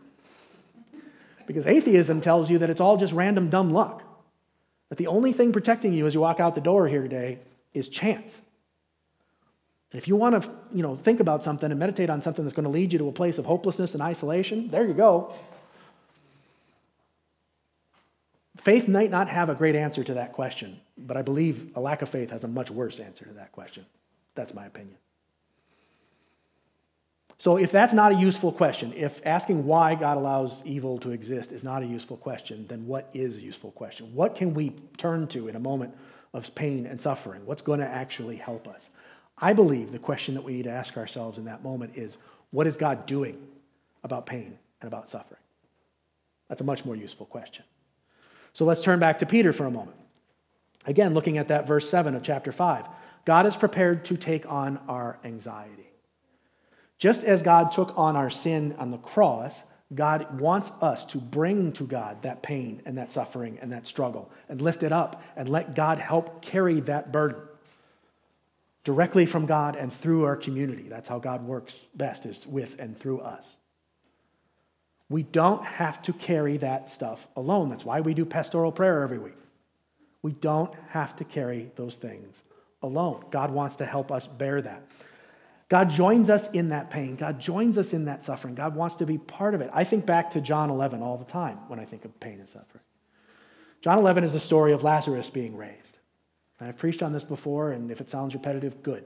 Because 1.47 1.65
atheism 1.65 2.21
tells 2.21 2.51
you 2.51 2.59
that 2.59 2.69
it's 2.69 2.81
all 2.81 2.97
just 2.97 3.13
random 3.13 3.49
dumb 3.49 3.71
luck. 3.71 4.03
That 4.89 4.97
the 4.97 5.07
only 5.07 5.33
thing 5.33 5.51
protecting 5.51 5.93
you 5.93 6.05
as 6.05 6.13
you 6.13 6.21
walk 6.21 6.39
out 6.39 6.55
the 6.55 6.61
door 6.61 6.87
here 6.87 7.01
today 7.01 7.39
is 7.73 7.89
chance. 7.89 8.39
And 9.91 9.99
if 9.99 10.07
you 10.07 10.15
want 10.15 10.43
to, 10.43 10.51
you 10.73 10.83
know, 10.83 10.95
think 10.95 11.19
about 11.19 11.43
something 11.43 11.71
and 11.71 11.79
meditate 11.79 12.09
on 12.09 12.21
something 12.21 12.45
that's 12.45 12.55
going 12.55 12.65
to 12.65 12.69
lead 12.69 12.93
you 12.93 12.99
to 12.99 13.07
a 13.07 13.11
place 13.11 13.37
of 13.37 13.45
hopelessness 13.45 13.93
and 13.93 14.03
isolation, 14.03 14.69
there 14.69 14.85
you 14.85 14.93
go. 14.93 15.33
Faith 18.69 18.87
might 18.87 19.09
not 19.09 19.27
have 19.29 19.49
a 19.49 19.55
great 19.55 19.75
answer 19.75 20.03
to 20.03 20.13
that 20.13 20.31
question, 20.31 20.79
but 20.95 21.17
I 21.17 21.23
believe 21.23 21.75
a 21.75 21.79
lack 21.79 22.03
of 22.03 22.09
faith 22.09 22.29
has 22.29 22.43
a 22.43 22.47
much 22.47 22.69
worse 22.69 22.99
answer 22.99 23.25
to 23.25 23.33
that 23.33 23.51
question. 23.51 23.83
That's 24.35 24.53
my 24.53 24.67
opinion. 24.67 24.95
So, 27.39 27.57
if 27.57 27.71
that's 27.71 27.93
not 27.93 28.11
a 28.11 28.15
useful 28.15 28.51
question, 28.51 28.93
if 28.95 29.25
asking 29.25 29.65
why 29.65 29.95
God 29.95 30.17
allows 30.17 30.61
evil 30.65 30.99
to 30.99 31.09
exist 31.09 31.51
is 31.51 31.63
not 31.63 31.81
a 31.81 31.85
useful 31.87 32.15
question, 32.15 32.67
then 32.67 32.85
what 32.85 33.09
is 33.11 33.37
a 33.37 33.41
useful 33.41 33.71
question? 33.71 34.13
What 34.13 34.35
can 34.35 34.53
we 34.53 34.75
turn 34.97 35.25
to 35.29 35.47
in 35.47 35.55
a 35.55 35.59
moment 35.59 35.95
of 36.35 36.53
pain 36.53 36.85
and 36.85 37.01
suffering? 37.01 37.43
What's 37.47 37.63
going 37.63 37.79
to 37.79 37.87
actually 37.87 38.35
help 38.35 38.67
us? 38.67 38.91
I 39.39 39.53
believe 39.53 39.91
the 39.91 39.97
question 39.97 40.35
that 40.35 40.43
we 40.43 40.53
need 40.53 40.65
to 40.65 40.71
ask 40.71 40.95
ourselves 40.95 41.39
in 41.39 41.45
that 41.45 41.63
moment 41.63 41.95
is 41.95 42.19
what 42.51 42.67
is 42.67 42.77
God 42.77 43.07
doing 43.07 43.35
about 44.03 44.27
pain 44.27 44.59
and 44.79 44.87
about 44.87 45.09
suffering? 45.09 45.41
That's 46.49 46.61
a 46.61 46.65
much 46.65 46.85
more 46.85 46.95
useful 46.95 47.25
question. 47.25 47.65
So 48.53 48.65
let's 48.65 48.81
turn 48.81 48.99
back 48.99 49.19
to 49.19 49.25
Peter 49.25 49.53
for 49.53 49.65
a 49.65 49.71
moment. 49.71 49.97
Again, 50.85 51.13
looking 51.13 51.37
at 51.37 51.49
that 51.49 51.67
verse 51.67 51.89
7 51.89 52.15
of 52.15 52.23
chapter 52.23 52.51
5. 52.51 52.85
God 53.25 53.45
is 53.45 53.55
prepared 53.55 54.05
to 54.05 54.17
take 54.17 54.49
on 54.51 54.79
our 54.87 55.19
anxiety. 55.23 55.91
Just 56.97 57.23
as 57.23 57.41
God 57.41 57.71
took 57.71 57.97
on 57.97 58.15
our 58.15 58.29
sin 58.29 58.75
on 58.77 58.91
the 58.91 58.97
cross, 58.97 59.63
God 59.93 60.39
wants 60.39 60.71
us 60.81 61.05
to 61.05 61.17
bring 61.17 61.71
to 61.73 61.83
God 61.85 62.21
that 62.23 62.43
pain 62.43 62.81
and 62.85 62.97
that 62.97 63.11
suffering 63.11 63.57
and 63.61 63.71
that 63.71 63.87
struggle 63.87 64.31
and 64.47 64.61
lift 64.61 64.83
it 64.83 64.91
up 64.91 65.23
and 65.35 65.49
let 65.49 65.75
God 65.75 65.97
help 65.99 66.41
carry 66.41 66.79
that 66.81 67.11
burden 67.11 67.41
directly 68.83 69.25
from 69.25 69.45
God 69.45 69.75
and 69.75 69.93
through 69.93 70.25
our 70.25 70.35
community. 70.35 70.83
That's 70.89 71.09
how 71.09 71.19
God 71.19 71.45
works 71.45 71.85
best, 71.95 72.25
is 72.25 72.45
with 72.45 72.79
and 72.79 72.97
through 72.97 73.21
us. 73.21 73.45
We 75.09 75.23
don't 75.23 75.65
have 75.65 76.01
to 76.03 76.13
carry 76.13 76.57
that 76.57 76.89
stuff 76.89 77.27
alone. 77.35 77.69
That's 77.69 77.83
why 77.83 78.01
we 78.01 78.13
do 78.13 78.25
pastoral 78.25 78.71
prayer 78.71 79.01
every 79.01 79.17
week. 79.17 79.37
We 80.21 80.33
don't 80.33 80.73
have 80.89 81.15
to 81.15 81.23
carry 81.23 81.71
those 81.75 81.95
things 81.95 82.43
alone. 82.81 83.25
God 83.31 83.51
wants 83.51 83.77
to 83.77 83.85
help 83.85 84.11
us 84.11 84.27
bear 84.27 84.61
that. 84.61 84.83
God 85.67 85.89
joins 85.89 86.29
us 86.29 86.49
in 86.51 86.69
that 86.69 86.89
pain. 86.89 87.15
God 87.15 87.39
joins 87.39 87.77
us 87.77 87.93
in 87.93 88.05
that 88.05 88.23
suffering. 88.23 88.55
God 88.55 88.75
wants 88.75 88.95
to 88.95 89.05
be 89.05 89.17
part 89.17 89.53
of 89.53 89.61
it. 89.61 89.69
I 89.73 89.83
think 89.83 90.05
back 90.05 90.31
to 90.31 90.41
John 90.41 90.69
11 90.69 91.01
all 91.01 91.17
the 91.17 91.25
time 91.25 91.57
when 91.67 91.79
I 91.79 91.85
think 91.85 92.05
of 92.05 92.19
pain 92.19 92.39
and 92.39 92.49
suffering. 92.49 92.83
John 93.81 93.99
11 93.99 94.23
is 94.23 94.33
the 94.33 94.39
story 94.39 94.73
of 94.73 94.83
Lazarus 94.83 95.29
being 95.29 95.55
raised. 95.55 95.97
I've 96.59 96.77
preached 96.77 97.01
on 97.01 97.13
this 97.13 97.23
before, 97.23 97.71
and 97.71 97.89
if 97.89 98.01
it 98.01 98.09
sounds 98.09 98.33
repetitive, 98.33 98.83
good. 98.83 99.05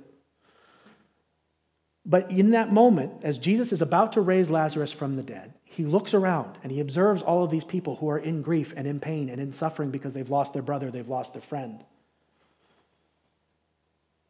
But 2.06 2.30
in 2.32 2.52
that 2.52 2.72
moment, 2.72 3.24
as 3.24 3.39
Jesus 3.39 3.72
is 3.72 3.82
about 3.82 4.13
to 4.13 4.22
raise 4.22 4.50
Lazarus 4.50 4.92
from 4.92 5.16
the 5.16 5.24
dead, 5.24 5.54
he 5.63 5.86
looks 5.86 6.13
around 6.13 6.58
and 6.62 6.72
he 6.72 6.82
observes 6.82 7.22
all 7.22 7.44
of 7.44 7.50
these 7.50 7.63
people 7.63 7.96
who 7.96 8.10
are 8.10 8.18
in 8.18 8.42
grief 8.42 8.74
and 8.76 8.86
in 8.86 9.00
pain 9.00 9.30
and 9.30 9.39
in 9.39 9.54
suffering 9.54 9.89
because 9.89 10.13
they've 10.13 10.30
lost 10.30 10.54
their 10.54 10.62
brother, 10.62 10.92
they've 10.92 11.08
lost 11.08 11.34
their 11.34 11.42
friend. 11.42 11.84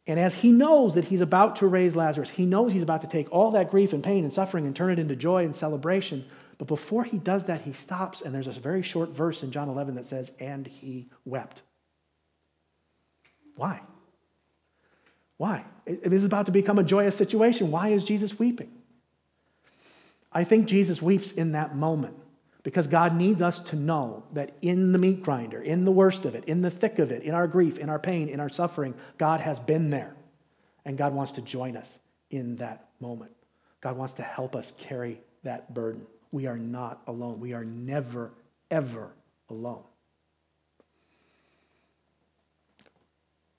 And 0.06 0.20
as 0.20 0.34
he 0.34 0.52
knows 0.52 0.94
that 0.94 1.06
he's 1.06 1.22
about 1.22 1.56
to 1.56 1.66
raise 1.66 1.96
Lazarus, 1.96 2.30
he 2.30 2.44
knows 2.44 2.72
he's 2.72 2.82
about 2.82 3.00
to 3.00 3.08
take 3.08 3.30
all 3.32 3.50
that 3.52 3.70
grief 3.70 3.92
and 3.92 4.04
pain 4.04 4.22
and 4.22 4.32
suffering 4.32 4.66
and 4.66 4.76
turn 4.76 4.92
it 4.92 4.98
into 4.98 5.16
joy 5.16 5.44
and 5.44 5.54
celebration. 5.54 6.26
But 6.58 6.68
before 6.68 7.04
he 7.04 7.18
does 7.18 7.46
that, 7.46 7.62
he 7.62 7.72
stops, 7.72 8.20
and 8.20 8.34
there's 8.34 8.46
a 8.46 8.52
very 8.52 8.82
short 8.82 9.10
verse 9.10 9.42
in 9.42 9.50
John 9.50 9.68
11 9.68 9.94
that 9.94 10.06
says, 10.06 10.30
And 10.38 10.66
he 10.66 11.08
wept. 11.24 11.62
Why? 13.56 13.80
Why? 15.36 15.64
It 15.86 16.12
is 16.12 16.24
about 16.24 16.46
to 16.46 16.52
become 16.52 16.78
a 16.78 16.84
joyous 16.84 17.16
situation. 17.16 17.70
Why 17.70 17.88
is 17.88 18.04
Jesus 18.04 18.38
weeping? 18.38 18.70
I 20.32 20.44
think 20.44 20.66
Jesus 20.66 21.00
weeps 21.00 21.30
in 21.30 21.52
that 21.52 21.76
moment 21.76 22.16
because 22.62 22.86
God 22.86 23.14
needs 23.14 23.42
us 23.42 23.60
to 23.60 23.76
know 23.76 24.24
that 24.32 24.56
in 24.62 24.92
the 24.92 24.98
meat 24.98 25.22
grinder, 25.22 25.60
in 25.60 25.84
the 25.84 25.92
worst 25.92 26.24
of 26.24 26.34
it, 26.34 26.44
in 26.46 26.62
the 26.62 26.70
thick 26.70 26.98
of 26.98 27.12
it, 27.12 27.22
in 27.22 27.34
our 27.34 27.46
grief, 27.46 27.78
in 27.78 27.90
our 27.90 27.98
pain, 27.98 28.28
in 28.28 28.40
our 28.40 28.48
suffering, 28.48 28.94
God 29.18 29.40
has 29.40 29.60
been 29.60 29.90
there. 29.90 30.16
And 30.84 30.98
God 30.98 31.14
wants 31.14 31.32
to 31.32 31.42
join 31.42 31.76
us 31.76 31.98
in 32.30 32.56
that 32.56 32.88
moment. 33.00 33.32
God 33.80 33.96
wants 33.96 34.14
to 34.14 34.22
help 34.22 34.56
us 34.56 34.72
carry 34.78 35.20
that 35.42 35.72
burden. 35.74 36.06
We 36.32 36.46
are 36.46 36.56
not 36.56 37.02
alone. 37.06 37.38
We 37.38 37.52
are 37.52 37.64
never, 37.64 38.32
ever 38.70 39.12
alone. 39.48 39.84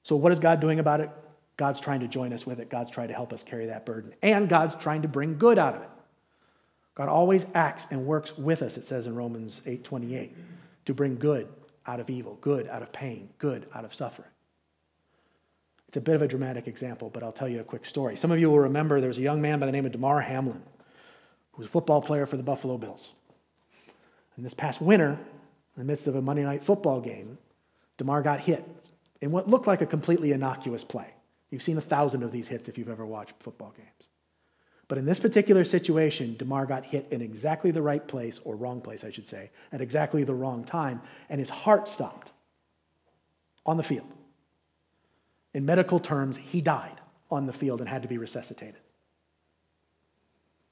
So, 0.04 0.16
what 0.16 0.32
is 0.32 0.40
God 0.40 0.60
doing 0.60 0.80
about 0.80 1.00
it? 1.00 1.10
God's 1.58 1.80
trying 1.80 2.02
to 2.02 2.08
join 2.08 2.34
us 2.34 2.46
with 2.46 2.60
it. 2.60 2.70
God's 2.70 2.92
trying 2.92 3.08
to 3.08 3.14
help 3.14 3.32
us 3.32 3.44
carry 3.44 3.68
that 3.68 3.86
burden. 3.86 4.14
And 4.22 4.50
God's 4.50 4.76
trying 4.76 5.04
to 5.04 5.08
bring 5.08 5.38
good 5.38 5.58
out 5.58 5.76
of 5.76 5.82
it. 5.82 5.90
God 6.96 7.10
always 7.10 7.46
acts 7.54 7.86
and 7.92 8.06
works 8.06 8.38
with 8.38 8.62
us, 8.62 8.78
it 8.78 8.86
says 8.86 9.06
in 9.06 9.16
Romans 9.16 9.62
8:28, 9.66 10.36
to 10.86 10.94
bring 10.94 11.18
good 11.18 11.48
out 11.86 12.00
of 12.00 12.10
evil, 12.10 12.38
good 12.42 12.68
out 12.68 12.82
of 12.82 12.92
pain, 12.92 13.30
good 13.38 13.68
out 13.74 13.86
of 13.86 13.94
suffering. 13.94 14.30
It's 15.88 15.98
a 15.98 16.02
bit 16.02 16.16
of 16.16 16.22
a 16.22 16.28
dramatic 16.28 16.68
example, 16.68 17.10
but 17.10 17.24
I'll 17.24 17.32
tell 17.32 17.48
you 17.48 17.60
a 17.60 17.64
quick 17.64 17.86
story. 17.86 18.16
Some 18.16 18.32
of 18.32 18.40
you 18.40 18.50
will 18.50 18.60
remember 18.60 19.00
there 19.00 19.08
was 19.08 19.18
a 19.18 19.22
young 19.22 19.42
man 19.42 19.60
by 19.60 19.66
the 19.66 19.72
name 19.72 19.86
of 19.86 19.92
Damar 19.92 20.22
Hamlin, 20.22 20.64
who 21.52 21.58
was 21.58 21.68
a 21.68 21.70
football 21.70 22.02
player 22.02 22.26
for 22.26 22.38
the 22.38 22.44
Buffalo 22.44 22.78
Bills. 22.78 23.12
And 24.36 24.46
this 24.46 24.54
past 24.54 24.82
winter, 24.82 25.12
in 25.12 25.18
the 25.78 25.86
midst 25.86 26.08
of 26.08 26.16
a 26.16 26.22
Monday 26.22 26.44
night 26.44 26.64
football 26.64 27.00
game, 27.02 27.38
Damar 27.98 28.22
got 28.22 28.42
hit 28.42 28.66
in 29.22 29.32
what 29.32 29.50
looked 29.50 29.68
like 29.68 29.82
a 29.82 29.86
completely 29.86 30.32
innocuous 30.32 30.84
play. 30.84 31.15
You've 31.50 31.64
seen 31.64 31.78
a 31.78 31.82
thousand 31.82 32.24
of 32.24 32.32
these 32.32 32.48
hits 32.48 32.68
if 32.68 32.78
you've 32.78 32.90
ever 32.90 33.06
watched 33.06 33.34
football 33.40 33.74
games. 33.76 34.10
But 34.88 34.98
in 34.98 35.06
this 35.06 35.20
particular 35.20 35.64
situation, 35.64 36.36
Damar 36.38 36.66
got 36.66 36.86
hit 36.86 37.08
in 37.12 37.22
exactly 37.22 37.72
the 37.72 37.82
right 37.82 38.08
place, 38.08 38.40
or 38.44 38.56
wrong 38.56 38.82
place, 38.82 39.04
I 39.04 39.12
should 39.12 39.28
say, 39.28 39.50
at 39.72 39.82
exactly 39.82 40.24
the 40.24 40.36
wrong 40.36 40.64
time, 40.64 41.02
and 41.30 41.40
his 41.40 41.50
heart 41.50 41.88
stopped 41.88 42.32
on 43.66 43.78
the 43.78 43.84
field. 43.84 44.12
In 45.54 45.66
medical 45.66 46.00
terms, 46.00 46.38
he 46.38 46.62
died 46.62 47.00
on 47.32 47.48
the 47.48 47.54
field 47.54 47.80
and 47.80 47.90
had 47.90 48.04
to 48.04 48.08
be 48.08 48.18
resuscitated. 48.18 48.82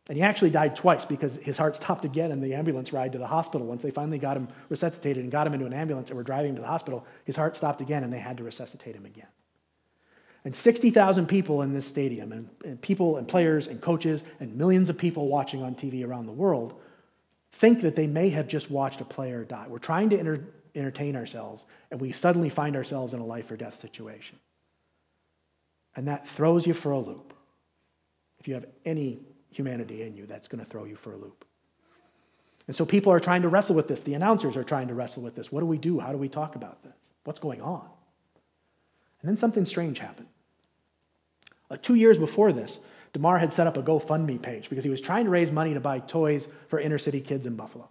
And 0.10 0.18
he 0.18 0.24
actually 0.24 0.50
died 0.50 0.76
twice 0.76 1.06
because 1.06 1.36
his 1.38 1.58
heart 1.58 1.78
stopped 1.78 2.04
again 2.04 2.32
in 2.32 2.42
the 2.42 2.54
ambulance 2.54 2.92
ride 2.92 3.14
to 3.14 3.18
the 3.18 3.28
hospital. 3.28 3.66
Once 3.66 3.82
they 3.82 3.90
finally 3.90 4.18
got 4.18 4.36
him 4.36 4.50
resuscitated 4.68 5.24
and 5.24 5.32
got 5.32 5.48
him 5.48 5.54
into 5.54 5.66
an 5.66 5.74
ambulance 5.74 6.10
and 6.10 6.18
were 6.18 6.24
driving 6.24 6.50
him 6.50 6.56
to 6.58 6.62
the 6.62 6.68
hospital, 6.68 7.06
his 7.24 7.38
heart 7.38 7.56
stopped 7.56 7.80
again 7.80 8.04
and 8.04 8.12
they 8.12 8.20
had 8.20 8.38
to 8.38 8.44
resuscitate 8.44 8.96
him 8.96 9.06
again. 9.06 9.28
And 10.46 10.56
60,000 10.56 11.28
people 11.28 11.62
in 11.62 11.74
this 11.74 11.86
stadium, 11.86 12.32
and, 12.34 12.50
and, 12.66 12.82
people 12.82 13.18
and 13.18 13.28
players 13.28 13.68
and 13.68 13.82
coaches 13.82 14.24
and 14.40 14.56
millions 14.56 14.90
of 14.90 14.98
people 14.98 15.28
watching 15.28 15.64
on 15.64 15.74
TV 15.74 16.06
around 16.06 16.26
the 16.26 16.34
world 16.34 16.80
think 17.54 17.82
that 17.82 17.96
they 17.96 18.08
may 18.08 18.30
have 18.30 18.48
just 18.48 18.70
watched 18.70 19.00
a 19.00 19.06
player 19.06 19.46
die. 19.46 19.66
We're 19.70 19.80
trying 19.80 20.10
to 20.10 20.20
enter, 20.20 20.44
entertain 20.76 21.16
ourselves, 21.16 21.66
and 21.92 22.02
we 22.02 22.12
suddenly 22.12 22.50
find 22.50 22.76
ourselves 22.76 23.14
in 23.14 23.20
a 23.20 23.26
life 23.26 23.50
or 23.52 23.58
death 23.58 23.80
situation. 23.80 24.38
And 25.96 26.08
that 26.08 26.28
throws 26.28 26.68
you 26.68 26.74
for 26.74 26.92
a 26.92 27.00
loop. 27.00 27.34
If 28.40 28.48
you 28.48 28.56
have 28.56 28.66
any 28.84 29.20
humanity 29.52 30.02
in 30.02 30.18
you 30.18 30.26
that's 30.26 30.48
going 30.48 30.64
to 30.64 30.70
throw 30.70 30.84
you 30.84 30.96
for 30.96 31.14
a 31.14 31.18
loop. 31.18 31.46
And 32.68 32.76
so 32.76 32.86
people 32.86 33.12
are 33.12 33.20
trying 33.20 33.42
to 33.44 33.50
wrestle 33.50 33.76
with 33.76 33.88
this. 33.88 34.02
The 34.02 34.14
announcers 34.14 34.58
are 34.58 34.64
trying 34.64 34.88
to 34.88 34.94
wrestle 34.94 35.24
with 35.24 35.36
this. 35.36 35.52
What 35.52 35.60
do 35.60 35.66
we 35.66 35.78
do? 35.78 36.00
How 36.00 36.12
do 36.12 36.18
we 36.18 36.30
talk 36.30 36.56
about 36.56 36.84
this? 36.84 36.96
What's 37.24 37.40
going 37.40 37.62
on? 37.62 37.86
And 39.22 39.30
then 39.30 39.38
something 39.38 39.66
strange 39.66 40.00
happened. 40.00 40.28
Uh, 41.70 41.78
two 41.82 41.96
years 41.96 42.18
before 42.18 42.52
this, 42.52 42.80
Damar 43.14 43.38
had 43.38 43.54
set 43.54 43.68
up 43.68 43.78
a 43.78 43.84
GoFundMe 43.84 44.42
page 44.42 44.70
because 44.70 44.84
he 44.84 44.90
was 44.90 45.02
trying 45.02 45.26
to 45.26 45.32
raise 45.32 45.52
money 45.52 45.74
to 45.74 45.80
buy 45.80 46.00
toys 46.00 46.48
for 46.68 46.80
inner 46.80 46.98
city 46.98 47.22
kids 47.22 47.46
in 47.46 47.56
Buffalo. 47.56 47.90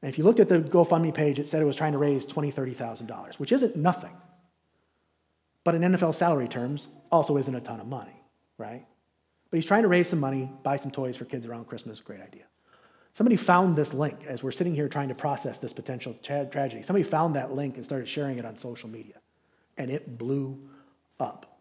And 0.00 0.08
if 0.08 0.18
you 0.18 0.24
looked 0.24 0.40
at 0.40 0.48
the 0.48 0.60
GoFundMe 0.60 1.14
page, 1.14 1.38
it 1.38 1.48
said 1.48 1.62
it 1.62 1.66
was 1.66 1.76
trying 1.76 1.92
to 1.92 1.98
raise 1.98 2.26
$20,000, 2.26 2.54
$30,000, 2.54 3.38
which 3.38 3.52
isn't 3.52 3.76
nothing. 3.76 4.12
But 5.64 5.74
in 5.74 5.82
NFL 5.82 6.14
salary 6.14 6.48
terms, 6.48 6.88
also 7.10 7.36
isn't 7.36 7.54
a 7.54 7.60
ton 7.60 7.80
of 7.80 7.86
money, 7.86 8.20
right? 8.58 8.84
But 9.50 9.56
he's 9.56 9.66
trying 9.66 9.82
to 9.82 9.88
raise 9.88 10.08
some 10.08 10.18
money, 10.18 10.50
buy 10.62 10.76
some 10.76 10.90
toys 10.90 11.16
for 11.16 11.24
kids 11.24 11.46
around 11.46 11.66
Christmas. 11.66 12.00
Great 12.00 12.20
idea. 12.20 12.44
Somebody 13.14 13.36
found 13.36 13.76
this 13.76 13.92
link 13.92 14.24
as 14.26 14.42
we're 14.42 14.52
sitting 14.52 14.74
here 14.74 14.88
trying 14.88 15.08
to 15.08 15.14
process 15.14 15.58
this 15.58 15.72
potential 15.72 16.16
tra- 16.22 16.46
tragedy. 16.46 16.82
Somebody 16.82 17.04
found 17.04 17.36
that 17.36 17.52
link 17.52 17.76
and 17.76 17.84
started 17.84 18.08
sharing 18.08 18.38
it 18.38 18.46
on 18.46 18.56
social 18.56 18.88
media, 18.88 19.16
and 19.76 19.90
it 19.90 20.16
blew 20.16 20.58
up. 21.20 21.51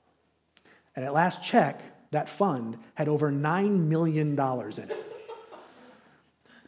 And 0.95 1.05
at 1.05 1.13
last 1.13 1.43
check, 1.43 1.81
that 2.11 2.27
fund 2.27 2.77
had 2.95 3.07
over 3.07 3.31
$9 3.31 3.87
million 3.87 4.37
in 4.37 4.91
it. 4.91 5.05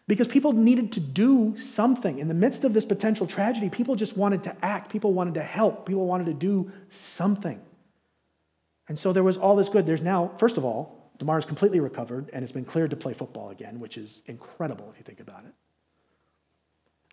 Because 0.05 0.27
people 0.27 0.51
needed 0.51 0.91
to 0.93 0.99
do 0.99 1.55
something. 1.57 2.19
In 2.19 2.27
the 2.27 2.33
midst 2.33 2.65
of 2.65 2.73
this 2.73 2.83
potential 2.83 3.25
tragedy, 3.25 3.69
people 3.69 3.95
just 3.95 4.17
wanted 4.17 4.43
to 4.43 4.55
act. 4.63 4.91
People 4.91 5.13
wanted 5.13 5.35
to 5.35 5.43
help. 5.43 5.85
People 5.85 6.05
wanted 6.05 6.25
to 6.25 6.33
do 6.33 6.71
something. 6.89 7.61
And 8.89 8.99
so 8.99 9.13
there 9.13 9.23
was 9.23 9.37
all 9.37 9.55
this 9.55 9.69
good. 9.69 9.85
There's 9.85 10.01
now, 10.01 10.31
first 10.37 10.57
of 10.57 10.65
all, 10.65 11.11
Damar's 11.19 11.45
completely 11.45 11.79
recovered 11.79 12.29
and 12.33 12.43
has 12.43 12.51
been 12.51 12.65
cleared 12.65 12.89
to 12.89 12.97
play 12.97 13.13
football 13.13 13.49
again, 13.49 13.79
which 13.79 13.97
is 13.97 14.21
incredible 14.25 14.89
if 14.91 14.97
you 14.97 15.03
think 15.03 15.21
about 15.21 15.45
it. 15.45 15.53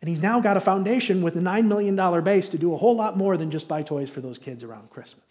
And 0.00 0.08
he's 0.08 0.22
now 0.22 0.40
got 0.40 0.56
a 0.56 0.60
foundation 0.60 1.22
with 1.22 1.36
a 1.36 1.40
$9 1.40 1.66
million 1.66 2.24
base 2.24 2.48
to 2.48 2.58
do 2.58 2.74
a 2.74 2.76
whole 2.76 2.96
lot 2.96 3.16
more 3.16 3.36
than 3.36 3.50
just 3.50 3.68
buy 3.68 3.82
toys 3.82 4.10
for 4.10 4.20
those 4.20 4.38
kids 4.38 4.64
around 4.64 4.90
Christmas. 4.90 5.24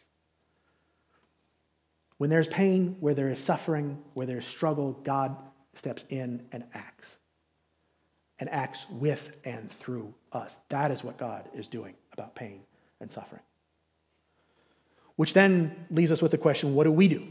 When 2.20 2.30
there's 2.30 2.48
pain, 2.48 2.98
where 3.00 3.14
there 3.14 3.30
is 3.30 3.40
suffering, 3.40 3.98
where 4.14 4.28
there's 4.28 4.46
struggle, 4.46 4.92
God 5.04 5.38
steps 5.74 6.04
in 6.10 6.46
and 6.52 6.66
acts. 6.74 7.18
And 8.40 8.50
acts 8.50 8.86
with 8.90 9.38
and 9.46 9.72
through 9.72 10.14
us. 10.34 10.58
That 10.68 10.92
is 10.92 11.02
what 11.04 11.18
God 11.18 11.48
is 11.56 11.68
doing 11.68 11.96
about 12.12 12.36
pain 12.36 12.60
and 13.00 13.10
suffering. 13.10 13.42
Which 15.16 15.34
then 15.34 15.88
leaves 15.90 16.12
us 16.12 16.22
with 16.22 16.32
the 16.32 16.38
question 16.38 16.76
what 16.76 16.84
do 16.84 16.92
we 16.92 17.08
do? 17.08 17.26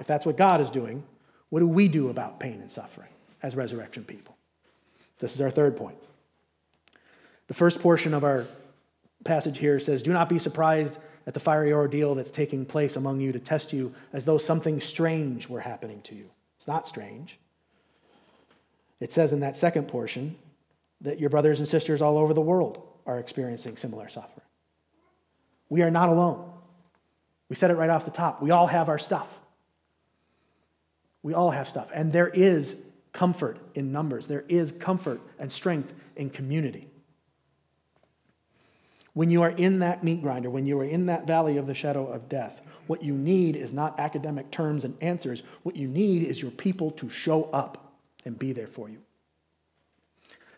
If 0.00 0.08
that's 0.08 0.26
what 0.26 0.36
God 0.36 0.60
is 0.60 0.72
doing, 0.72 1.04
what 1.48 1.60
do 1.60 1.68
we 1.68 1.86
do 1.86 2.08
about 2.08 2.40
pain 2.40 2.60
and 2.60 2.70
suffering 2.70 3.08
as 3.40 3.54
resurrection 3.54 4.02
people? 4.02 4.36
This 5.20 5.34
is 5.34 5.40
our 5.40 5.50
third 5.50 5.76
point. 5.76 5.96
The 7.46 7.54
first 7.54 7.80
portion 7.80 8.14
of 8.14 8.24
our 8.24 8.46
passage 9.22 9.58
here 9.58 9.78
says, 9.78 10.02
Do 10.02 10.12
not 10.12 10.28
be 10.28 10.40
surprised 10.40 10.98
at 11.28 11.34
the 11.34 11.40
fiery 11.40 11.74
ordeal 11.74 12.14
that's 12.14 12.30
taking 12.30 12.64
place 12.64 12.96
among 12.96 13.20
you 13.20 13.32
to 13.32 13.38
test 13.38 13.74
you 13.74 13.94
as 14.14 14.24
though 14.24 14.38
something 14.38 14.80
strange 14.80 15.46
were 15.46 15.60
happening 15.60 16.00
to 16.00 16.14
you. 16.14 16.30
It's 16.56 16.66
not 16.66 16.88
strange. 16.88 17.38
It 18.98 19.12
says 19.12 19.34
in 19.34 19.40
that 19.40 19.54
second 19.54 19.88
portion 19.88 20.36
that 21.02 21.20
your 21.20 21.28
brothers 21.28 21.60
and 21.60 21.68
sisters 21.68 22.00
all 22.00 22.16
over 22.16 22.32
the 22.32 22.40
world 22.40 22.82
are 23.04 23.18
experiencing 23.18 23.76
similar 23.76 24.08
suffering. 24.08 24.46
We 25.68 25.82
are 25.82 25.90
not 25.90 26.08
alone. 26.08 26.50
We 27.50 27.56
said 27.56 27.70
it 27.70 27.74
right 27.74 27.90
off 27.90 28.06
the 28.06 28.10
top. 28.10 28.40
We 28.40 28.50
all 28.50 28.66
have 28.66 28.88
our 28.88 28.98
stuff. 28.98 29.38
We 31.22 31.34
all 31.34 31.50
have 31.50 31.68
stuff. 31.68 31.90
And 31.92 32.10
there 32.10 32.28
is 32.28 32.74
comfort 33.12 33.58
in 33.74 33.92
numbers, 33.92 34.28
there 34.28 34.46
is 34.48 34.72
comfort 34.72 35.20
and 35.38 35.52
strength 35.52 35.92
in 36.16 36.30
community. 36.30 36.88
When 39.14 39.30
you 39.30 39.42
are 39.42 39.50
in 39.50 39.80
that 39.80 40.04
meat 40.04 40.22
grinder, 40.22 40.50
when 40.50 40.66
you 40.66 40.78
are 40.80 40.84
in 40.84 41.06
that 41.06 41.26
valley 41.26 41.56
of 41.56 41.66
the 41.66 41.74
shadow 41.74 42.06
of 42.06 42.28
death, 42.28 42.60
what 42.86 43.02
you 43.02 43.14
need 43.14 43.56
is 43.56 43.72
not 43.72 43.98
academic 44.00 44.50
terms 44.50 44.84
and 44.84 44.96
answers. 45.00 45.42
What 45.62 45.76
you 45.76 45.88
need 45.88 46.22
is 46.22 46.40
your 46.40 46.50
people 46.50 46.90
to 46.92 47.08
show 47.08 47.44
up 47.44 47.92
and 48.24 48.38
be 48.38 48.52
there 48.52 48.66
for 48.66 48.88
you. 48.88 48.98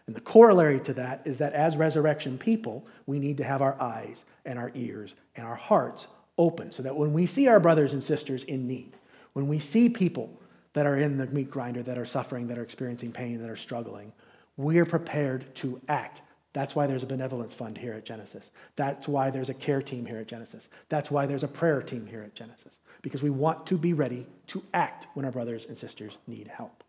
And 0.06 0.16
the 0.16 0.20
corollary 0.20 0.80
to 0.80 0.92
that 0.94 1.22
is 1.24 1.38
that 1.38 1.52
as 1.52 1.76
resurrection 1.76 2.36
people, 2.36 2.86
we 3.06 3.18
need 3.18 3.36
to 3.36 3.44
have 3.44 3.62
our 3.62 3.80
eyes 3.80 4.24
and 4.44 4.58
our 4.58 4.72
ears 4.74 5.14
and 5.36 5.46
our 5.46 5.54
hearts 5.54 6.08
open 6.36 6.72
so 6.72 6.82
that 6.82 6.96
when 6.96 7.12
we 7.12 7.26
see 7.26 7.46
our 7.46 7.60
brothers 7.60 7.92
and 7.92 8.02
sisters 8.02 8.42
in 8.44 8.66
need, 8.66 8.96
when 9.34 9.46
we 9.46 9.58
see 9.58 9.88
people 9.88 10.40
that 10.72 10.86
are 10.86 10.96
in 10.96 11.18
the 11.18 11.26
meat 11.26 11.50
grinder, 11.50 11.82
that 11.82 11.98
are 11.98 12.04
suffering, 12.04 12.48
that 12.48 12.58
are 12.58 12.62
experiencing 12.62 13.12
pain, 13.12 13.40
that 13.40 13.50
are 13.50 13.56
struggling, 13.56 14.12
we're 14.56 14.86
prepared 14.86 15.54
to 15.56 15.80
act. 15.88 16.22
That's 16.52 16.74
why 16.74 16.86
there's 16.86 17.04
a 17.04 17.06
benevolence 17.06 17.54
fund 17.54 17.78
here 17.78 17.92
at 17.92 18.04
Genesis. 18.04 18.50
That's 18.74 19.06
why 19.06 19.30
there's 19.30 19.48
a 19.48 19.54
care 19.54 19.82
team 19.82 20.06
here 20.06 20.18
at 20.18 20.26
Genesis. 20.26 20.68
That's 20.88 21.10
why 21.10 21.26
there's 21.26 21.44
a 21.44 21.48
prayer 21.48 21.80
team 21.80 22.06
here 22.06 22.22
at 22.22 22.34
Genesis, 22.34 22.78
because 23.02 23.22
we 23.22 23.30
want 23.30 23.66
to 23.68 23.78
be 23.78 23.92
ready 23.92 24.26
to 24.48 24.64
act 24.74 25.06
when 25.14 25.24
our 25.24 25.30
brothers 25.30 25.64
and 25.66 25.78
sisters 25.78 26.18
need 26.26 26.48
help. 26.48 26.82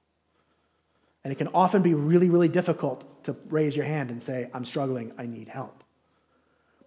And 1.24 1.32
it 1.32 1.36
can 1.36 1.50
often 1.50 1.84
be 1.84 1.94
really, 1.94 2.30
really 2.30 2.50
difficult 2.50 3.24
to 3.26 3.36
raise 3.50 3.76
your 3.76 3.86
hand 3.86 4.10
and 4.10 4.24
say, 4.24 4.50
I'm 4.54 4.66
struggling, 4.66 5.14
I 5.18 5.28
need 5.28 5.48
help. 5.48 5.84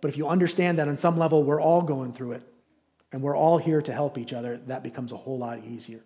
But 0.01 0.09
if 0.09 0.17
you 0.17 0.29
understand 0.29 0.79
that 0.81 0.89
on 0.89 0.97
some 0.97 1.17
level 1.17 1.45
we're 1.45 1.61
all 1.61 1.81
going 1.81 2.13
through 2.13 2.33
it 2.33 2.43
and 3.13 3.23
we're 3.23 3.37
all 3.37 3.59
here 3.59 3.81
to 3.81 3.93
help 3.93 4.19
each 4.19 4.33
other, 4.33 4.59
that 4.67 4.83
becomes 4.83 5.13
a 5.13 5.17
whole 5.17 5.39
lot 5.39 5.65
easier. 5.65 6.01